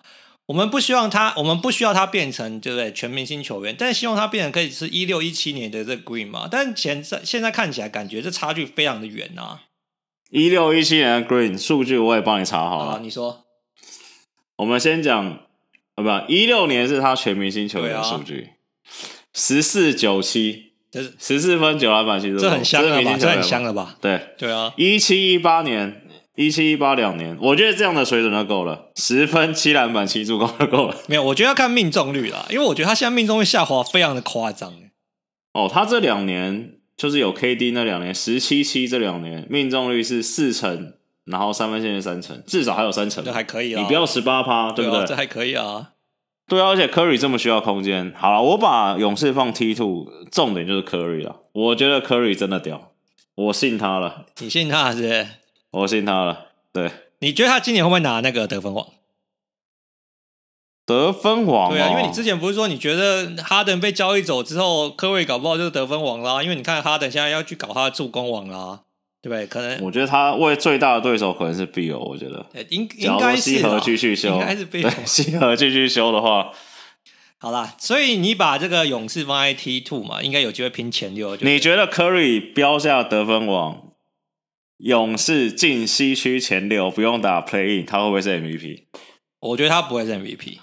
[0.49, 6.47] 我们不希望他，我们不需要他变成对不对全明星球员，但是希望他变成可以是一六一七年的这个 Green 嘛。
[6.49, 9.61] 但现在现在看起来感觉这差距非常的远啊。
[10.31, 13.45] 一六一七年的 Green 数据我也帮你查好了，啊、你说。
[14.55, 15.23] 我们先讲
[15.93, 18.49] 啊，不，一六年是他全明星球员的数据，
[19.31, 23.17] 十四九七，这是十四分九篮板七助攻，这很香了吧？
[23.19, 23.95] 这很香了吧？
[24.01, 26.07] 对对啊，一七一八年。
[26.39, 30.95] 一七一八两年，我觉得这样的水准就够了，十分七篮板七助攻就够了。
[31.07, 34.73] 没有，我觉得要看命中率啦，因为我觉得他现在命中率下滑非常的夸张。
[35.51, 40.93] 哦，他这两年就是有 KD 那两年十七七这两年命中率是四成，
[41.25, 43.81] 然后三分线是三成，至少还有三成，这还可以啊。
[43.81, 45.05] 你不要十八趴，对不对？
[45.05, 45.89] 这还可以啊。
[46.47, 48.13] 对啊，而且 Curry 这么需要空间。
[48.15, 51.41] 好了，我把勇士放 T two，重点就是 Curry 了。
[51.51, 52.93] 我觉得 Curry 真的屌，
[53.35, 54.27] 我信他了。
[54.39, 55.27] 你信他是不是？
[55.71, 56.47] 我信他了。
[56.73, 56.91] 对。
[57.19, 58.87] 你觉得他今年会不会拿那个得分王？
[60.85, 66.41] 得分王、哦，对啊，因为你之前不是说你觉得哈登被交易走之后，科瑞搞不好就是得分王啦？
[66.41, 68.79] 因为你看哈登现在要去搞他的助攻王啦，
[69.21, 69.45] 对不对？
[69.45, 75.05] 可能我觉得他为最大的对手可能是 Beal，我觉得应应该是西河继续修，应该是 Beal。
[75.05, 76.51] 西河继续修的话，
[77.37, 81.35] 好啦，所以你把这个勇士放在 T two 嘛，应该有机会拼前六。
[81.41, 83.88] 你觉得科瑞标下得分王？
[84.79, 88.83] 勇士进西区前六，不用打 play in，他会不会是 MVP？
[89.41, 90.57] 我觉得他不会是 MVP，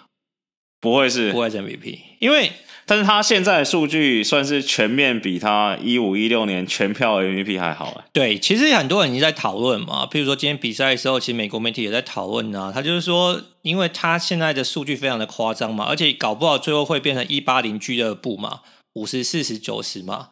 [0.80, 2.52] 不会是，不会是 MVP，因为
[2.86, 8.02] 但是他现在的数据算是全面比他一五一六年全票 MVP 还好。
[8.12, 18.60] 对，其实很多人已经在讨论嘛，譬如说今天比赛的时候，其实美国媒体也在讨论啊，他就是说，因为他现在的数据非常的夸张嘛，而且搞不好最后会变成一八零俱乐部嘛，
[18.94, 20.30] 五十四十九十嘛。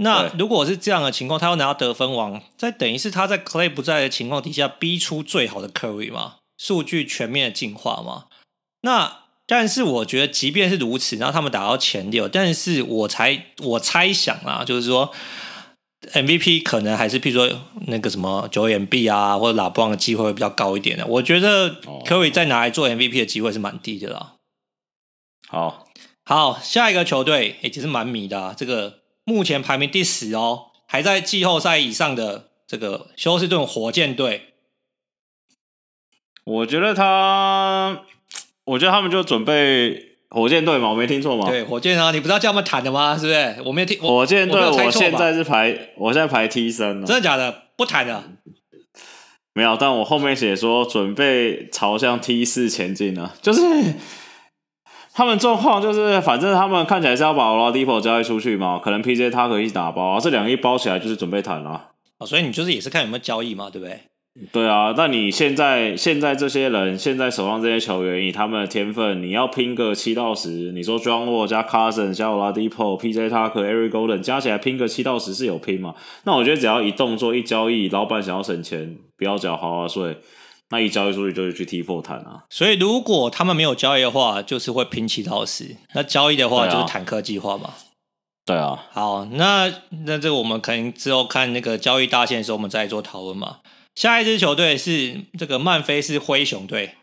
[0.00, 8.26] 那如果是这样的情况，他要拿到得分王，在等于是他在 Clay 不在的情况底下，逼出最好的 Curry 嘛，数据全面的进化嘛。
[8.82, 15.12] 那但是我觉得，即便是如此，然后他们打到前六，但是我才我猜想啊，就是说
[16.12, 21.04] MVP 可能还是譬如说那个什么九眼 B 啊，或者拉布朗的机会会比较高一点的。
[21.06, 24.34] 我觉得 Curry 再拿来做 MVP 的机会是蛮低的啦。
[25.48, 25.88] 好，
[26.24, 28.97] 好，下一个球队也其实蛮迷的啊，这个
[29.28, 34.54] 目前排名第十哦，还在季后赛以上的这个休斯顿火箭队。
[36.44, 38.04] 我觉得他，
[38.64, 40.06] 我觉得他们就准备。
[40.30, 41.48] 火箭队嘛，我没听错吗？
[41.48, 43.16] 对，火箭啊，你不知道叫他们谈的吗？
[43.16, 43.62] 是不是？
[43.64, 43.98] 我没有听。
[43.98, 47.06] 火箭队，我，我现在是排，我现在排 T 三了。
[47.06, 47.62] 真的假的？
[47.76, 48.24] 不谈了？
[49.54, 53.36] 没有，但我后面写说准备朝向 T 四前进了。
[53.40, 53.62] 就是
[55.18, 61.86] 他们状况，就是反正他们看起来是要把 Oladipo 交易出去嘛，可能 PJ 他可以打包啊，这两个一包起来就是准备谈了。
[62.18, 63.98] 哦，所以你就是也是看有没有交易嘛，对不对？
[64.52, 75.96] 对啊，那你现在现在这些人，现在手上这些球员，以他们的天分，你要拼个七到十，你说 John Wall 加 Cousins 加 Oladipo、PJ Tucker、Eric Golden 加起来拼个七到十是有拼嘛？
[76.22, 80.16] 那我觉得只要一动作一交易，老板想要省钱，不要缴豪华税，
[80.70, 82.44] 那一交易出去就是去 T four 谈啊。
[82.50, 87.74] 所以如果他们没有交易的话，就是会拼七到十；那交易的话，就是坦克计划嘛。
[88.44, 88.86] 对啊。
[88.92, 89.72] 好，那
[90.04, 93.58] 那这个我们可能之后看那个交易大线的时候，我们再做讨论嘛。
[93.94, 96.94] 下一支球队是这个曼菲斯灰熊队，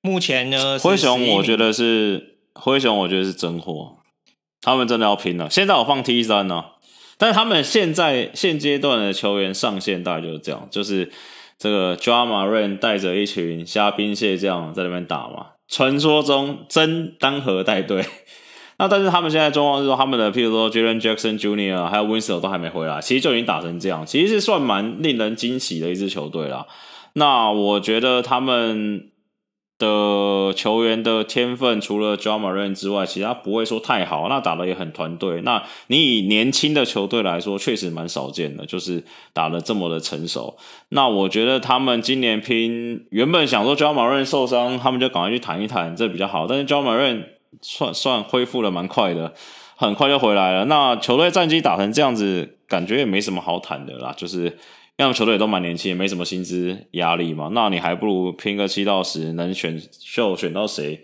[0.00, 3.96] 目前呢，灰熊我觉得是灰熊，我觉得是真货，
[4.60, 5.50] 他们真的要拼了。
[5.50, 6.64] 现在我放 T 三呢，
[7.18, 11.10] 但是他们现在现阶段的球员上限大概就是这样，就是
[11.58, 18.04] 这个 Drama Rain 带着一群虾兵蟹将在那边打嘛，传说中真单核带队。
[18.78, 21.86] 那但是他们现在状况是说，他们的譬如说 Jaren Jackson Jr.
[21.86, 26.66] 还有 Winslow 都还没回来，其实就已经打成这样，其实是算蛮令人惊喜的一支球队啦。
[27.14, 29.08] 那我觉得他们
[29.78, 34.28] 的球员的天分，除了 Ja Morant 之外，其他不会说太好。
[34.28, 35.42] 那打得也很团队。
[35.42, 40.56] 那你以年轻的球队来说，确实蛮少见的，就是打得这么的成熟。
[40.88, 46.46] 那我觉得他们今年拼，原本想说 Ja Morant 受伤，他们就赶快去谈一谈，这比较好。
[46.46, 47.24] 但是 Ja Morant
[47.60, 49.34] 算算恢复的蛮快的，
[49.76, 50.64] 很快就回来了。
[50.64, 54.14] 那球队战绩打成这样子，感觉也没什么好谈的啦。
[54.16, 54.56] 就是
[54.98, 57.50] 因为球队也都蛮年轻，也没什么薪资压力嘛。
[57.52, 61.02] 那你还不如拼个七到十，能选秀选到谁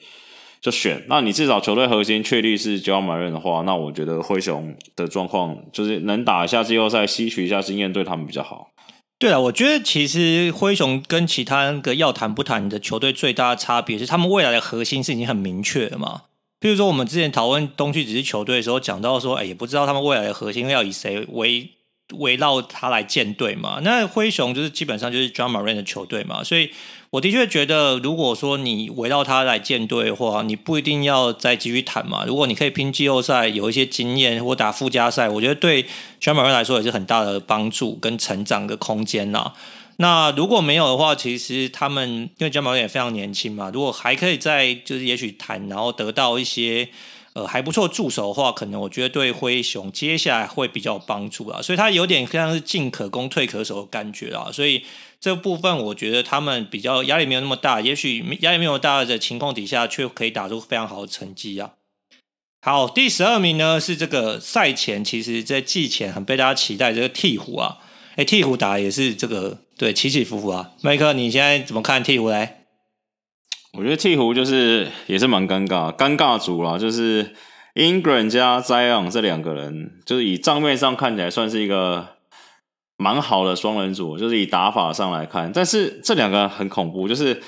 [0.61, 1.05] 就选。
[1.09, 8.71] 那你至少球队核心确立是 Ja Morant 的话，那我觉得灰熊的状况就是能打一下季后赛，吸取一下经验，对他们比较好。
[9.19, 16.23] 对啊，我觉得其实灰熊跟其他那个要谈不谈的球队最大的差别是，他们未来的核心是已经很明确了嘛。
[16.61, 21.71] 譬如说，我们之前讨论东区只是球队的时候，讲到说，哎，也不知道他们未来的核心要以谁为
[22.19, 23.81] 围绕他来建队嘛。
[23.83, 26.71] 那灰熊就是基本上就是 Ja Morant 的球队嘛，所以
[27.11, 32.25] 我的确觉得，如果说你围绕他来建队的话，你不一定要再继续谈嘛。
[32.25, 35.83] 如果你可以拼季后赛，有一些经验或打附加赛，我觉得对
[36.21, 39.53] Ja Morant 来说也是很大的帮助跟成长的空间呐。
[39.99, 46.89] 那如果没有的话，其实他们因为 Ja Morant 也非常年轻嘛，如果还可以再就是也许谈，然后得到一些
[47.35, 51.63] 呃还不错助手的话，可能我觉得对灰熊接下来会比较有帮助啊。
[51.63, 54.51] 所以他有点像是进可攻退可守的感觉啊。
[54.53, 54.85] 所以
[55.21, 61.73] 这部分我觉得他们比较压力没有那么大，也许压力没有大的情况底下，却可以打出非常好的成绩啊。
[62.61, 67.79] 好，第十二名呢是这个赛前其实在季前很被大家期待这个鹈鹕啊。
[68.17, 70.73] 哎，鹈鹕打也是这个对起起伏伏啊。
[70.83, 72.62] 麦克，你现在怎么看鹈鹕嘞？
[73.77, 77.35] 我觉得鹈鹕就是也是蛮尴尬，尴尬组啦，就是
[77.75, 82.07] Ingram 加 Zion 这两个人，就是以账面上看起来算是一个
[82.99, 87.43] 蛮好的双人组，就是以打法上来看，但是这两个很恐怖，就是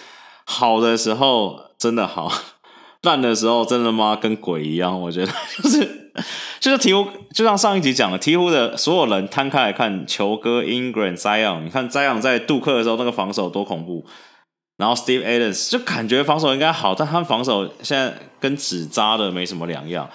[0.45, 2.33] 好的时候真的好，
[3.03, 5.33] 烂的时候真的妈跟鬼一样，我觉得
[5.63, 6.01] 就是。
[6.61, 14.07] 就是鹈鹕，就像上一集讲的，鹈鹕的所有人摊开来看，球哥 Ingram、Zion，你看 Zion 在杜克的时候那个防守多恐怖，
[14.77, 20.09] 然后 Steve Adams 就感觉防守应该好，但他们防守现在跟纸扎的没什么两样。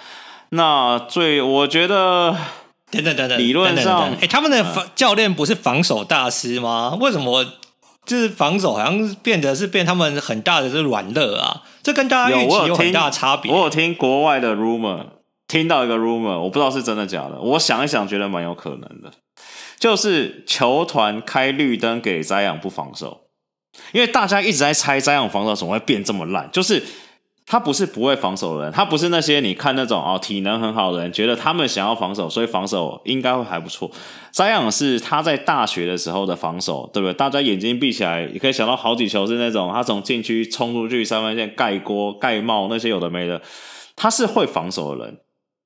[0.49, 2.35] 那最我觉得，
[2.91, 6.97] 等等等等，理论上，哎、欸，他们的防教练不是防守大师吗？
[6.99, 7.45] 为什么
[8.05, 11.61] 就是防守好像变得是变他们很大的是软肋啊？
[11.83, 13.51] 这跟大家预期有很大的差别。
[13.51, 15.05] 我有听国外的 rumor。
[15.47, 17.39] 听到一个 rumor，我不知道是真的假的。
[17.41, 19.11] 我想一想，觉得蛮有可能的，
[19.79, 23.21] 就是球团开绿灯给灾养不防守，
[23.91, 26.49] 因为大家一直在猜灾养防守怎么会变这么烂。
[26.51, 26.83] 就是
[27.45, 33.89] 他不是不会防守的人，他不是那些你看那种哦体能很好的人，觉得他们想要防守，所以防守应该会还不错。
[34.31, 37.13] 灾养是他在大学的时候的防守，对不对？
[37.15, 43.41] 大家眼睛闭起来，也可以想到好几球是那种他从禁区冲出去三分线盖锅盖帽那些有的没的，
[43.95, 45.19] 他是会防守的人。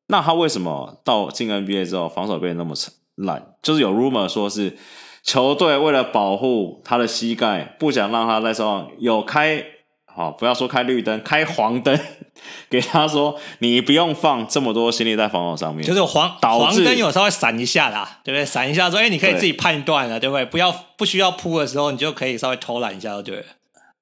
[0.08, 2.76] 那他为什么到进 NBA 之后防守变得那么
[3.16, 4.78] 烂，就是有 rumor 说是
[5.24, 9.64] 球队为了保护他的膝盖，不想让他在上有开
[10.06, 11.98] 好，不要说开绿灯，开黄灯，
[12.70, 18.46] 给他说你不用放这么多心力在防守上面，就是黄黄灯有时候会闪一下啦，对不对？
[18.46, 20.46] 闪一下说，哎，你可以自己判断了，对，不对？
[20.46, 23.46] 不要不需要扑的时候，你就可以稍微偷懒一下，就对了。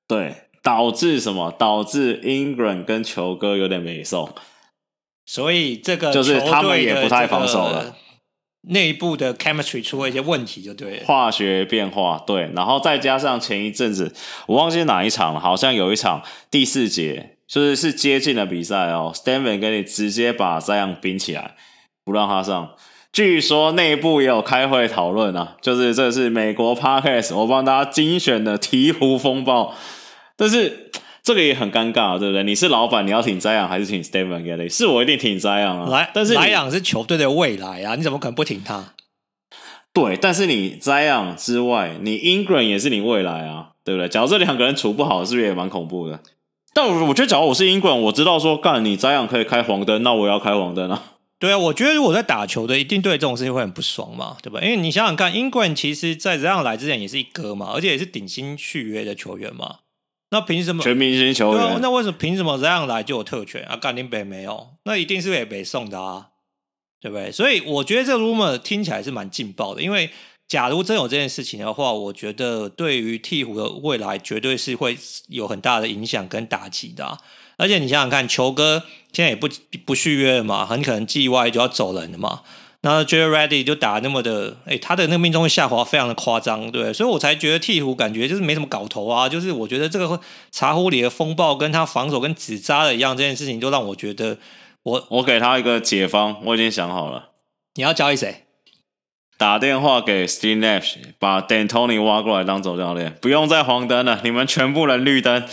[0.07, 1.49] 对，导致什么？
[1.51, 4.33] 导致 Ingram 跟球哥有点没送。
[5.25, 7.95] 所以这个就是他们也不太防守了，
[8.69, 11.03] 内部的 chemistry 出了一些问题，就对。
[11.03, 14.13] 化学变化，对，然后再加上前一阵子
[14.47, 21.55] 我忘记哪一场了，好像有一场第四节，就是是接近的比赛哦，Stan Van Gundy 直接把 Zion 冰起来，
[22.05, 22.75] 不让他上。
[23.11, 29.73] 据说内部也有开会讨论啊，就是这是美国 Podcast 我帮大家精选的鵜鹕风暴，
[30.35, 30.91] 但是。
[31.23, 32.43] 这个也很尴尬，对不对？
[32.43, 34.69] 你是老板，你要挺 Zion 还是挺 Van Gundy？
[34.69, 35.87] 是我一定挺 Zion 啊。
[35.89, 38.93] 来，但是 Zion 是球队的未来啊，你怎么可能不挺他？
[39.93, 44.07] 对，但是你 Zion 之外，你 Ingram 也是你未来啊，对不对？
[44.09, 46.19] 假如这两个人处不好，是不是也蛮恐怖的？
[46.73, 51.03] 但我我觉得，假如我是 Ingram，我知道说，干你 Zion 可以开黄灯，那我也要开黄灯啊。
[51.37, 54.61] 对啊，我觉得如果在打球的，一定对这种事情会很不爽嘛，对吧？
[54.61, 59.77] 因为你想想看，Ingram 其实在 Zion 来之前也是一哥嘛，而且也是顶薪续约的球员嘛。
[60.31, 61.61] 那凭什么全明星球员？
[61.61, 63.75] 对啊，那为什么凭什么这样来就有特权啊？
[63.75, 66.29] 甘林北没有，那一定是给北送的啊，
[67.01, 67.31] 对不对？
[67.31, 69.81] 所以我觉得这个 rumor 听起来是蛮劲爆的。
[69.81, 70.09] 因为
[70.47, 77.17] 假如真有这件事情的话，我觉得对于鹈鹕的未来绝对是会有很大的影响跟打击的啊。
[77.57, 79.49] 而且你想想看，球哥现在也不
[79.85, 82.41] 不续约了嘛，很可能季外就要走人了嘛。
[82.83, 90.19] 那 Jared Reddick 就打那么的，哎、欸，他的那个命中率下滑非常的夸张，对，所以我才觉得鵜鹕感觉就是没什么搞头啊，就是我觉得这个
[90.51, 94.37] 茶壶里的风暴跟他防守跟纸扎的一样，这件事情就让我觉得
[94.81, 97.29] 我我给他一个解方，我已经想好了，
[97.75, 98.45] 你要交易谁？
[99.37, 105.43] 打电话给 Steve Nash，把 D'Antoni 挖过来当总教练，不用再黄灯了，你们全部人绿灯。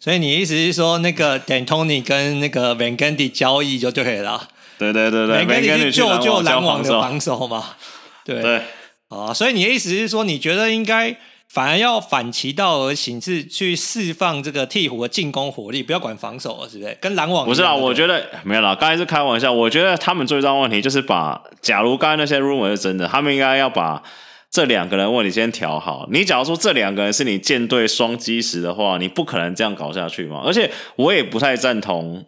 [0.00, 4.48] 所以你意思是说，那个 D'Antoni 跟那个 Van Gundy 交易就对了？
[4.92, 7.64] 对对对对，没跟你去救救篮网的防守嘛？
[8.24, 8.62] 对对
[9.08, 11.16] 啊，所以你的意思是说，你觉得应该
[11.48, 16.96] 反而要反其道而行，是去释放这个鹈鹕的进攻火力，不要管防守了，是不是？
[17.00, 17.74] 跟篮网不是啊？
[17.74, 19.52] 我觉得没有啦，刚才是开玩笑。
[19.52, 24.02] 我觉得他们最重要问题就是把，假如刚才那些 rumor 是真的，他们应该要把
[24.50, 26.08] 这两个人问题先调好。
[26.10, 30.42] 你假如说这两个人是你舰队双基石的话，你不可能这样搞下去嘛。
[30.44, 32.24] 而且我也不太赞同。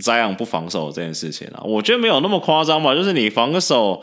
[0.00, 2.94] Zion 不防守这件事情啊，我觉得没有那么夸张吧。
[2.94, 4.02] 就是你防守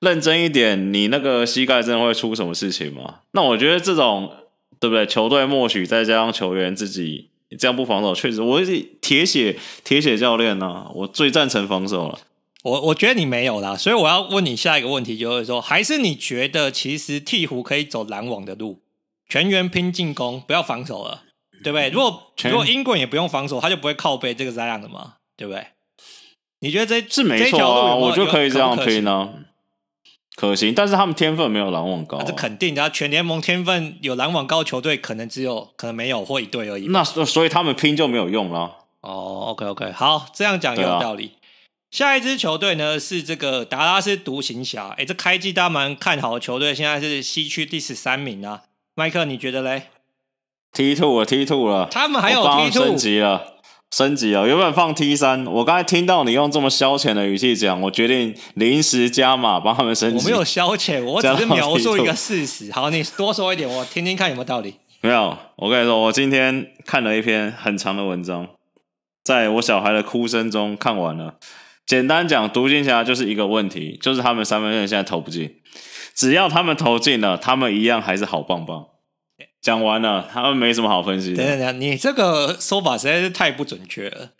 [0.00, 3.20] 认真一点，你那个膝盖真的会出什么事情吗？
[3.32, 4.30] 那我觉得这种
[4.78, 5.06] 对不对？
[5.06, 12.18] 球队默许，再加上球员自己你这样不防守，确实我是铁血铁血教练呢、啊，我最赞成防守了。
[12.62, 18.80] 我我觉得你没有啦，所以我要问你下一个问题，就是说，还是你觉得其实鹈鹕可以走篮网的路，
[19.28, 21.22] 全员拼进攻，不要防守了，
[21.62, 21.88] 对不对？
[21.90, 25.14] 如果如果 Ingram 也不用防守，他就不会靠背这个 Zion 的嘛。
[25.36, 25.66] 对不对？
[26.60, 27.94] 你觉得这是没错啊？
[27.94, 29.34] 我觉得可以这样拼呢，
[30.34, 30.74] 可行。
[30.74, 32.90] 但是他们天分没有篮网高，这肯定的。
[32.90, 36.86] 全联盟天分有篮网高球队，可能只有可能没有或一队而已。
[36.88, 38.74] 那所以他们拼就没有用了。
[39.02, 41.32] 哦，OK OK，好，这样讲也有道理。
[41.90, 44.88] 下一支球队呢是这个达拉斯独行侠。
[44.96, 48.62] 哎，这开季大家蛮看好的球队，现在是西区第十三名啊。
[48.94, 49.90] 麦克，你觉得嘞
[50.72, 53.55] ？T two 了，T two 了，他们还有 T two 升级了。
[53.92, 60.16] 升级了，原本放 T 三，我刚才听到你用这么消遣的语气讲，我决定临时加码帮他们升级。
[60.16, 62.70] 我没有消遣，我只是描述一个事实。
[62.72, 64.74] 好，你多说一点，我听听看有没有道理。
[65.00, 68.48] 没有，我跟你说，我今天看了一篇很长的文章，
[69.22, 71.36] 在我小孩的哭声中看完了。
[71.86, 75.54] 简单讲，独行侠就是一个问题，就是他们三分线现在投不进，
[76.14, 78.86] 只要他们投进了，他们一样还是好棒棒。
[79.66, 81.44] 讲完了，他们没什么好分析等。
[81.44, 84.30] 等等，你这个说法实在是太不准确了。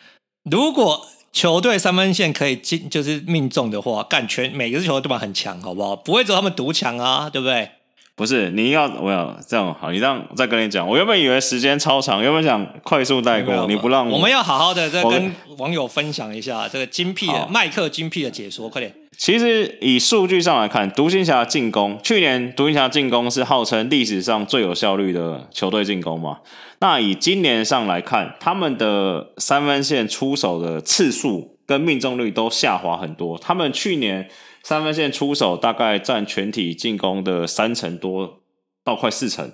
[0.49, 5.97] 如果球队三分线可以进，就是命中的话，干全每个球队都把很强，好不好？
[5.97, 7.71] 不会只有他们独强啊，对不对？
[8.17, 10.85] 不是，你要我要这样好，你让我再跟你讲。
[10.87, 18.91] 我原本以为时间超长，原本想快速带过，你不让我，我们要好好的再跟网友分享一下这个精辟的麦克精辟的解说，快点。
[19.15, 26.39] 其实以数据上来看，独行侠进攻，去年独行侠进攻是号称历史上最有效率的球队进攻嘛。
[26.79, 33.37] 那以今年上来看，他们的三分线出手的次数跟命中率都下滑很多。
[33.37, 34.27] 他们去年
[34.67, 38.41] 三分线出手大概占全体进攻的三成多
[38.83, 39.49] 到快四成，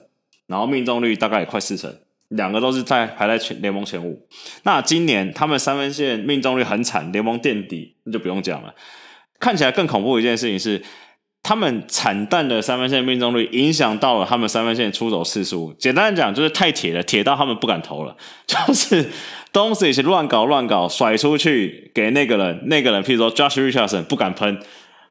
[0.47, 1.95] 然后命中率大概也快四成，
[2.29, 4.27] 两个都是在排在全联盟前五。
[4.63, 8.73] 那今年他们三分线命中率很惨，联盟垫底，那就不用讲了。
[9.39, 10.81] 看起来更恐怖一件事情是，
[11.43, 15.71] 他们惨淡的三分线命中率影响到了他们三分线出手次数。
[15.77, 18.17] 简单的讲，就是太铁了，铁到他们不敢投了。
[18.47, 19.11] 就是
[19.51, 24.59] 东西乱搞乱搞，甩出去给那个人，那个人，譬如说 Josh Richardson 不敢喷，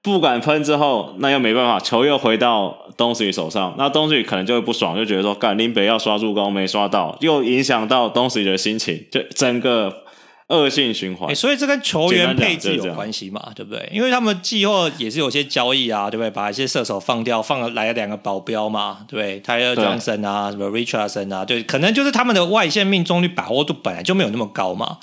[0.02, 10.02] 不敢喷之后，那又没办法，球又回到东西手上，那东西可能就会不爽，就觉得说，干林北要刷助攻没刷到，又影响到东西的心情，就整个。
[10.48, 13.88] 恶性循环、欸，所以这跟球员配置有关系嘛，对不对？
[13.90, 16.28] 因为他们季后也是有些交易啊，对不对？
[16.30, 24.98] 把一些射手放掉，放来了两个保镖嘛，对不对？Tyler Johnson 啊，什么 Richardson 啊，对，可能就是他们的外线命中率把握度本来就没有那么高嘛。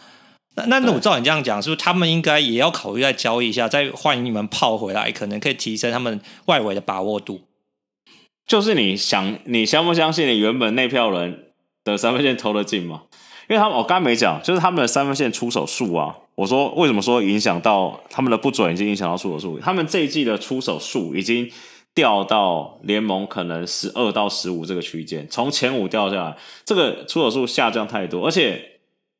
[0.55, 7.41] 那那那我照你这样讲，是不是他们应该也要考虑再交易一下，再换你们炮回来，可能可以提升他们外围的把握度？
[8.45, 11.51] 就是你想，你相不相信你原本那票人
[11.83, 13.03] 的三分线投得进吗？
[13.47, 16.15] 因为他们我刚刚没讲，就是他们的三分线出手数啊。
[16.35, 19.59] 我说为什么说影响到他们的不准，已经影响到出手数？
[19.59, 21.51] 他们这一季的出手数已经
[21.93, 28.25] 掉到联盟可能十二到十五这个区间，从前五掉下来，这个出手数下降太多。
[28.25, 28.78] 而且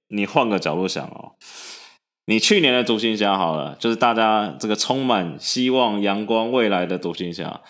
[0.10, 1.34] 你换个角度想哦，
[2.26, 7.62] 你去年的独行侠好了，就是大家这个充满希望、阳光未来的独行侠。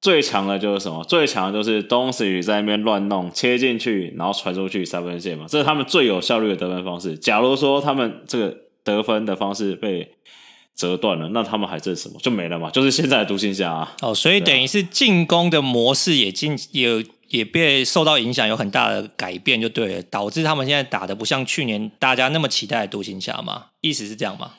[0.00, 1.02] 最强的就是什么？
[1.04, 7.16] 最强的就是东西在那边乱弄，切进去，然后传出去三分线嘛，这是他们最有效率的得分方式。
[7.16, 10.12] 假如说他们这个得分的方式被
[10.76, 12.18] 折断了，那他们还剩什么？
[12.20, 12.70] 就没了嘛。
[12.70, 13.94] 就是现在的独行侠啊。
[14.00, 23.66] 哦，所以等于是进攻的模式也进也也被受到影响，有很大的改变，就对了，导致他们现在打的不像去年大家那么期待的独行侠嘛。
[23.80, 24.52] 意思是这样吗？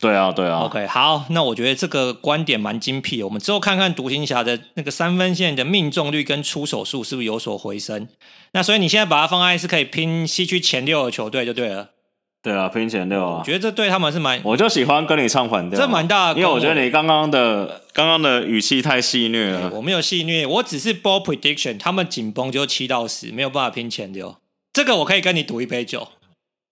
[0.00, 0.60] 对啊，对啊。
[0.60, 3.24] OK，好，那我觉得这个观点蛮精辟的。
[3.24, 8.06] 我们之后看看独行侠的那个三分线的命中率跟出手数是不是有所回升。
[8.52, 11.90] 那所以你现在把它放在是可以拼西区前六的球队就对了。
[12.44, 13.38] 对啊，拼前六啊。
[13.38, 14.38] 我觉得这对他们是蛮……
[14.44, 16.38] 我就喜欢跟你唱反调，这蛮大的。
[16.38, 19.70] 因为我觉得你刚刚的刚刚的语气太戏谑了。
[19.70, 24.36] 我没有戏谑，我只是 ball prediction，他们紧绷就七到十，没有办法拼前六。
[24.74, 26.06] 这个我可以跟你赌一杯酒。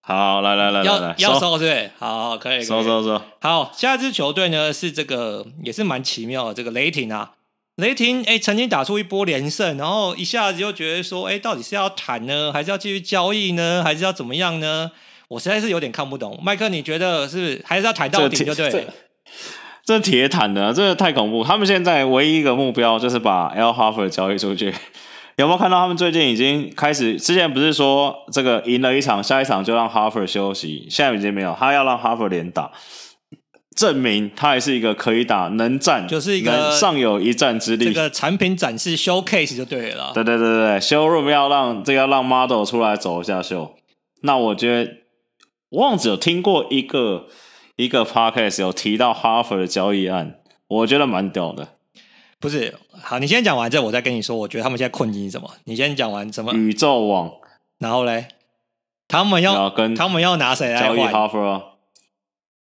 [0.01, 1.89] 好，来来来要来，要收对？
[1.97, 3.19] 好，可以，收收收。
[3.41, 7.31] 好，下一支球队呢是这个，也是蛮奇妙的，这个雷霆啊。
[7.77, 14.91] 雷霆哎，曾经打出一波连胜，然后一下子又觉得说，哎，到底是要谈呢，还是要继续交易呢，还是要怎么样呢？
[15.27, 16.39] 我实在是有点看不懂。
[16.43, 18.93] 麦克，你觉得是还是要抬到底就对了？
[19.85, 21.43] 这铁坦的，这太恐怖。
[21.43, 24.73] 他们现在唯一一个目标就是把 Al Horford 交易出去。
[25.35, 27.17] 有没有看到他们最近已经开始？
[27.17, 32.71] 之前不是说这个赢了一场，下一场就让哈佛休息，现在已经没有，他要让哈佛连打，
[33.75, 37.85] 证明他还是一个可以打、能战，就是一个尚有一战之力。
[37.85, 40.11] 这个产品展示 showcase 就对了。
[40.13, 43.73] 对对对对，showroom 要让这个要让 model 出来走一下秀。
[44.21, 44.91] 那我觉得，
[45.73, 47.25] 我忘记有听过一个
[47.77, 51.69] 一个 podcast 有提到哈佛的交易案，我觉得蛮屌的。
[52.39, 54.37] 不是，好，你先讲完这，我再跟你说。
[54.37, 55.49] 我觉得他们现在困境是什么？
[55.63, 56.53] 你先讲完什么？
[56.53, 57.31] 宇宙网，
[57.79, 58.27] 然后嘞，
[59.07, 61.63] 他们要，跟他们要拿谁来交易哈佛啊？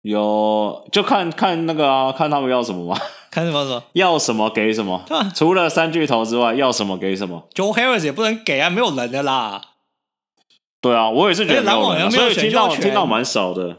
[0.01, 2.99] 有，就看看那个啊，看他们要什么嘛？
[3.31, 3.81] 看什么什么？
[3.93, 5.05] 要什么给什么？
[5.09, 9.61] 啊、除了三巨头之外，要什么给什么？Joe Harris 也不能给啊，没有人的啦。
[10.81, 13.77] 对啊，我也是觉得没有人，所以听到听到蛮少的。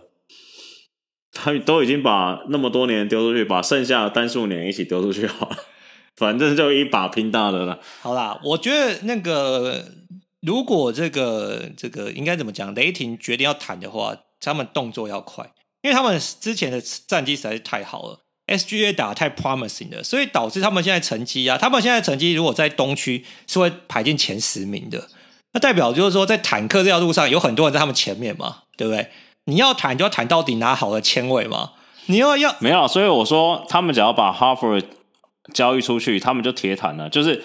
[1.32, 5.57] 他都已经把那么多年丢出去，把剩下的单数年一起丢出去好了。
[6.16, 7.78] 反正就一把拼大的了。
[8.03, 9.82] 好啦，我觉得那个
[10.42, 12.74] 如果这个这个应该怎么讲？
[12.74, 15.51] 雷霆决定要谈的话，他们动作要快，
[15.82, 25.09] 因为他们之前的战绩实在是太好了，SGA 打得太 promising 了，所以导致他们现在成绩啊，他们现在成绩如果在东区是会排进前十名的，
[25.53, 29.09] 那代表就是说在坦克这条路上有很多人在他们前面嘛，对不对？
[29.46, 31.72] 你要坦就要坦到底拿好的签位嘛，
[32.07, 34.84] 你要要没有，所以我说他们只要把 Horford
[35.53, 37.09] 交易出去，他们就铁坦了。
[37.09, 37.42] 就是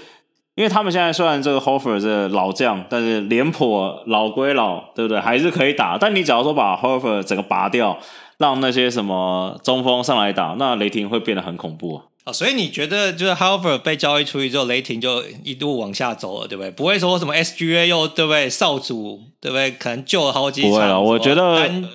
[0.56, 5.20] 因为他们现在虽然这个 Hoffer 是老将，但是脸谱老归老，对不对？
[5.20, 5.98] 还是可以打。
[5.98, 7.98] 但你假如说把 Hoffer 整个拔掉，
[8.38, 12.04] 让那些什么中锋上来打，那雷霆会变得很恐怖。
[12.26, 16.72] 哦，所以你觉得就是 Horford 被交易出去之后，雷霆就一路往下走了，对不对？
[16.72, 18.50] 不会说什么 SGA 又对不对？
[18.50, 19.70] 少主对不对？
[19.72, 20.72] 可能救了好几场。
[20.72, 21.90] 不会了，我觉得单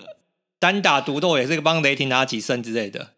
[0.60, 3.08] 单打独斗也是帮雷霆拿几胜之类的。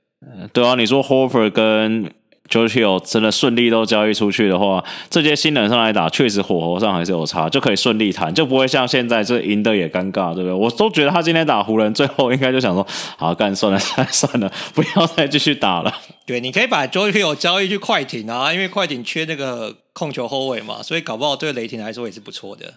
[0.54, 2.10] 对啊，你说 Horford 跟
[2.48, 10.52] George Hill 真的顺利都交易出去的话，这些新人上来打，确实火候上还是有差，就可以顺利谈，就不会像现在这赢得也尴尬，对不对？
[10.52, 12.86] 我都觉得他今天打湖人，最后应该就想说，
[13.16, 15.94] 好干算了，算了算了，不要再继续打了。
[16.26, 22.74] 对，你可以把 George Hill 交易去快艇啊，因为快艇缺那个控球后卫嘛，所以搞不好对雷霆来说也是不错的。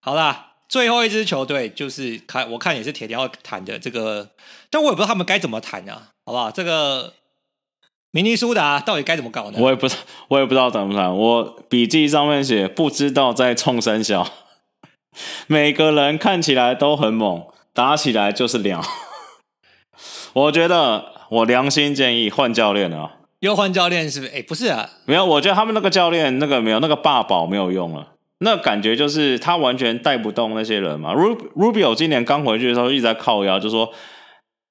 [0.00, 4.30] 好啦，最后一支球队就是看，我看也是铁定要谈的这个，
[4.70, 6.50] 但我也不知道他们该怎么谈啊，好不好？
[6.50, 7.12] 这个。
[8.14, 9.58] 明尼苏达到底该怎么搞呢？
[9.60, 11.12] 我也不知道， 我也不知道怎么谈。
[11.12, 14.24] 我笔记上面写不知道在冲三小，
[15.48, 17.42] 每个人看起来都很猛，
[17.72, 18.80] 打起来就是鸟。
[20.32, 23.16] 我觉得我良心建议换教练啊。
[23.40, 24.32] 又换教练是不是？
[24.32, 28.12] 哎，不是啊，没有，我觉得他们那个教练那个没有那个霸宝没有用了。
[28.38, 31.12] 那感觉就是他完全带不动那些人嘛。
[31.12, 33.92] Rubio 今年刚回去的时候一直在靠腰，就说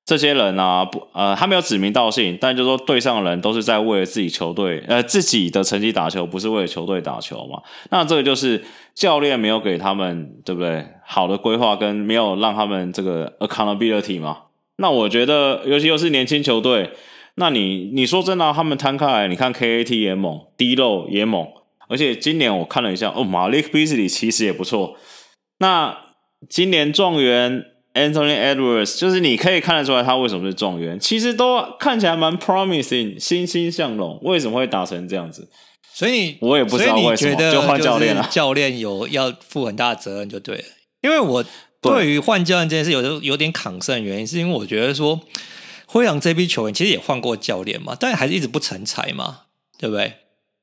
[0.06, 7.62] 这些人啊，不呃，他没有指名道姓，但就是说队上的人都是在为了自己球队呃自己的成绩打球，不是为了球队打球嘛。
[7.90, 8.62] 那这个就是
[8.94, 14.40] 教练没有给他们对不对好的规划，跟没有让他们这个 accountability 嘛。
[14.78, 16.92] 那我觉得，尤其又是年轻球队，
[17.36, 21.48] 那你你说真的，他们摊开来，你看 KAT 也猛，D'Lo 也猛。
[21.88, 24.98] 而且今年我看了一下，哦，Malik Beasley 其实也不错。
[25.60, 25.96] 那
[26.50, 27.64] 今年状元
[27.94, 34.20] Anthony Edwards，就是你可以看得出来他为什么是状元，其实都看起来蛮 promising，欣欣向荣。
[34.24, 35.48] 为什么会打成这样子？
[35.94, 38.28] 所以我也不知道为什么就换教练了。
[38.32, 40.64] 教练有要负很大的责任就对了。
[41.02, 41.46] 因为我
[41.82, 45.20] 对于换教练这件事有时有点抗胜，原因是因为我觉得说
[45.86, 49.42] 灰狼这批球员其实也换过教练嘛，但还是一直不成才嘛，
[49.78, 50.14] 对不对？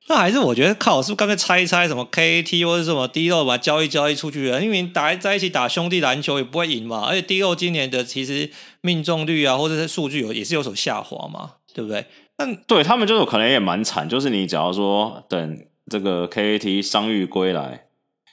[0.09, 4.61] 那还是我觉得靠，是不是干脆猜一猜什么 KAT 或者什么 D'Lo 把交易交易出去了？
[4.61, 7.05] 因为打在一起打兄弟篮球也不会赢嘛。
[7.07, 12.07] 而且 D'Lo 今年的其实命中率啊，或者是数据有也是有所下滑嘛，对不对？
[12.38, 17.84] 那对他们就是可能也蛮惨，就是你假如说等这个 KAT 伤愈归来，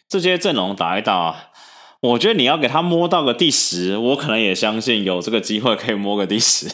[0.10, 1.52] 这些阵容打一打，
[2.00, 6.68] 我觉得你要给他摸到个第十，我可能也相信有这个机会可以摸个第十。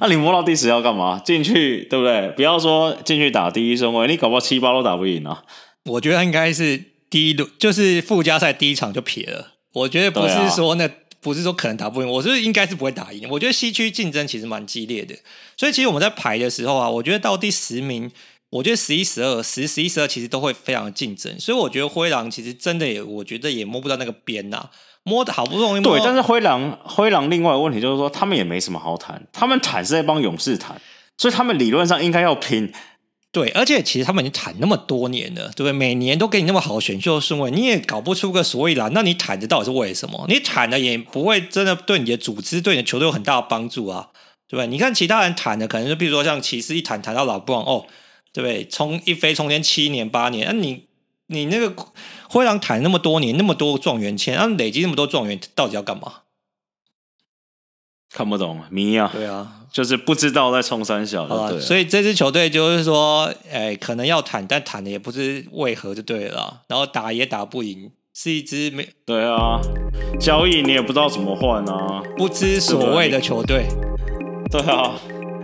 [0.00, 1.20] 那、啊、你摸到第十要干嘛？
[1.22, 2.30] 进去对不对？
[2.30, 5.44] 不要说进去打第一顺位，你搞不好七八都打不赢啊！
[5.84, 9.52] 我觉得应该是第一轮，就是附加赛第一场就撇了。
[9.74, 10.90] 我觉得不是说那、啊、
[11.20, 13.28] 不是说可能打不赢，我是应该是不会打赢。
[13.28, 15.14] 我觉得西区竞争其实蛮激烈的，
[15.56, 18.10] 所以其实我们在排的时候啊，我觉得到第十名，
[18.48, 21.38] 我觉得十一、十二、十、十一、十二其实都会非常的竞争。
[21.38, 24.70] 所以我觉得灰狼其实真的也，我觉得也摸不到那个边呐、啊。
[25.02, 30.80] 摸的好不容易摸，对，但是灰狼灰狼另外一个问题就是说，他们也没什么好谈，他们谈是在帮勇士谈，
[31.16, 32.72] 所以他们理论上应该要拼。
[33.32, 35.72] 对，而且其实他们已经谈那么多年了，对不对？
[35.72, 38.92] 每年都给你那么好的选秀顺位，你也搞不出个所以然。
[38.92, 40.26] 那你谈的到底是为什么？
[40.28, 44.08] 你谈的也不会真的对你的组织、对你的球队有很大的帮助啊，
[44.48, 44.66] 对不对？
[44.66, 47.86] 你看其他人谈的，可能就比如说像骑士一谈谈到老布朗哦，
[48.32, 48.66] 对不对？
[48.66, 50.86] 从一飞冲天七年八年，那、啊、你
[51.30, 51.74] 你那个。
[52.32, 56.18] 灰狼谈那么多年，那么多状元签，然、啊、后累积那么多状元，到底要干嘛？
[58.08, 59.10] 看不懂，迷啊！
[59.12, 61.24] 对啊，就是不知道在冲三小。
[61.24, 66.62] 啊，所以这支球队就是说，哎，可能要谈，但谈的也不知为何就对了。
[66.68, 69.60] 然后打也打不赢，是一支没对啊，
[70.20, 73.66] 交易你也不知道怎么换啊，不知所谓的球队。
[74.52, 74.94] 对啊。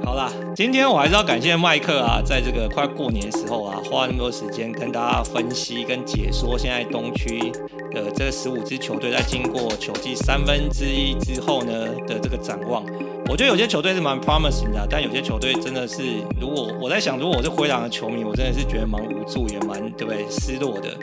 [0.07, 7.51] 好啦，今天我还是要感谢麦克啊，在这个快过年的时候啊，花那么多时间跟大家分析跟解说现在东区
[7.91, 12.85] 的这十五支球队在经过球季三分之一之后呢的这个展望。
[13.29, 16.05] 我觉得有些球队是蛮 promising 的，但有些球队真的是，
[16.41, 20.97] 如果我在想，如果我是灰狼的球迷，我真的是觉得蛮无助，也蛮对不对失落的。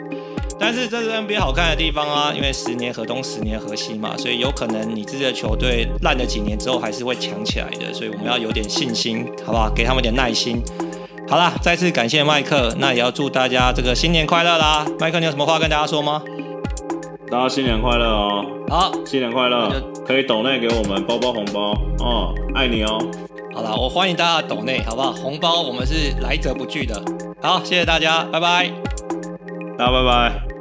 [0.58, 9.70] 但是这是 NBA 好看的地方啊，因为十年河东十年河西嘛，所以有可能你自己的球队烂了几年之后还是会强起来的，所以我们要有点信心，好不好？
[9.70, 10.62] 给他们点耐心。
[11.28, 14.86] 好啦，再次感谢麦克，那也要祝大家这个新年快乐啦！
[15.00, 16.22] 麦克，你有什么话跟大家说吗？
[17.30, 18.44] 大家新年快乐哦！
[18.68, 22.98] 好，新年快乐，可以抖内给我们包包红包哦，爱你哦！
[23.54, 25.12] 好啦，我欢迎大家抖内，好不好？
[25.12, 27.02] 红包我们是来者不拒的。
[27.40, 28.93] 好，谢谢大家，拜拜。
[29.76, 30.53] 那拜拜。